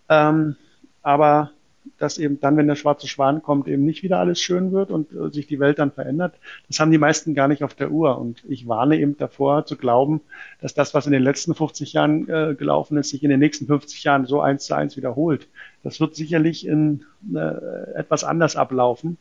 [0.10, 0.56] Ähm,
[1.02, 1.52] aber
[1.98, 5.12] dass eben dann, wenn der schwarze Schwan kommt, eben nicht wieder alles schön wird und
[5.14, 6.34] äh, sich die Welt dann verändert.
[6.68, 8.18] Das haben die meisten gar nicht auf der Uhr.
[8.18, 10.22] Und ich warne eben davor zu glauben,
[10.62, 13.68] dass das, was in den letzten 50 Jahren äh, gelaufen ist, sich in den nächsten
[13.68, 15.48] 50 Jahren so eins zu eins wiederholt.
[15.84, 19.18] Das wird sicherlich in äh, etwas anders ablaufen.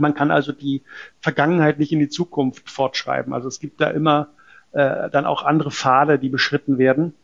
[0.00, 0.82] Man kann also die
[1.20, 3.32] Vergangenheit nicht in die Zukunft fortschreiben.
[3.32, 4.28] Also es gibt da immer
[4.72, 7.14] äh, dann auch andere Pfade, die beschritten werden.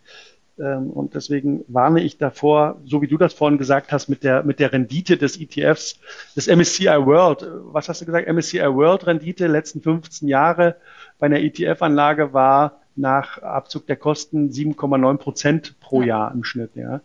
[0.58, 4.42] Ähm, und deswegen warne ich davor, so wie du das vorhin gesagt hast, mit der,
[4.42, 5.98] mit der Rendite des ETFs,
[6.34, 7.46] des MSCI World.
[7.72, 8.28] Was hast du gesagt?
[8.28, 10.76] MSCI World Rendite letzten 15 Jahre
[11.18, 16.06] bei einer ETF-Anlage war nach Abzug der Kosten 7,9 Prozent pro ja.
[16.06, 16.70] Jahr im Schnitt.
[16.74, 17.00] Ja.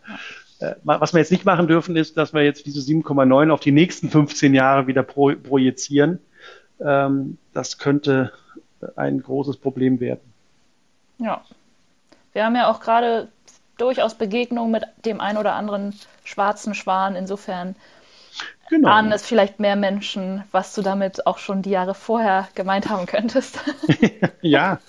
[0.61, 3.71] Äh, was wir jetzt nicht machen dürfen, ist, dass wir jetzt diese 7,9 auf die
[3.71, 6.19] nächsten 15 Jahre wieder pro, projizieren.
[6.79, 8.31] Ähm, das könnte
[8.95, 10.21] ein großes Problem werden.
[11.17, 11.41] Ja.
[12.33, 13.27] Wir haben ja auch gerade
[13.77, 15.93] durchaus Begegnungen mit dem einen oder anderen
[16.23, 17.15] schwarzen Schwan.
[17.15, 17.75] Insofern
[18.69, 18.89] genau.
[18.89, 23.05] ahnen es vielleicht mehr Menschen, was du damit auch schon die Jahre vorher gemeint haben
[23.05, 23.59] könntest.
[24.41, 24.79] ja,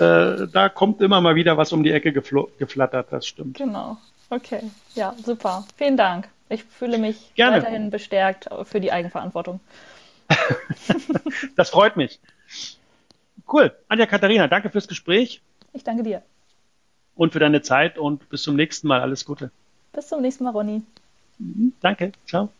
[0.00, 3.56] äh, da kommt immer mal wieder was um die Ecke geflattert, das stimmt.
[3.56, 3.96] Genau.
[4.32, 5.66] Okay, ja, super.
[5.76, 6.28] Vielen Dank.
[6.48, 7.56] Ich fühle mich Gerne.
[7.56, 9.60] weiterhin bestärkt für die Eigenverantwortung.
[11.56, 12.18] das freut mich.
[13.50, 13.76] Cool.
[13.88, 15.42] Anja Katharina, danke fürs Gespräch.
[15.74, 16.22] Ich danke dir
[17.14, 19.00] und für deine Zeit und bis zum nächsten Mal.
[19.00, 19.50] Alles Gute.
[19.92, 20.82] Bis zum nächsten Mal, Ronny.
[21.38, 22.12] Mhm, danke.
[22.26, 22.50] Ciao.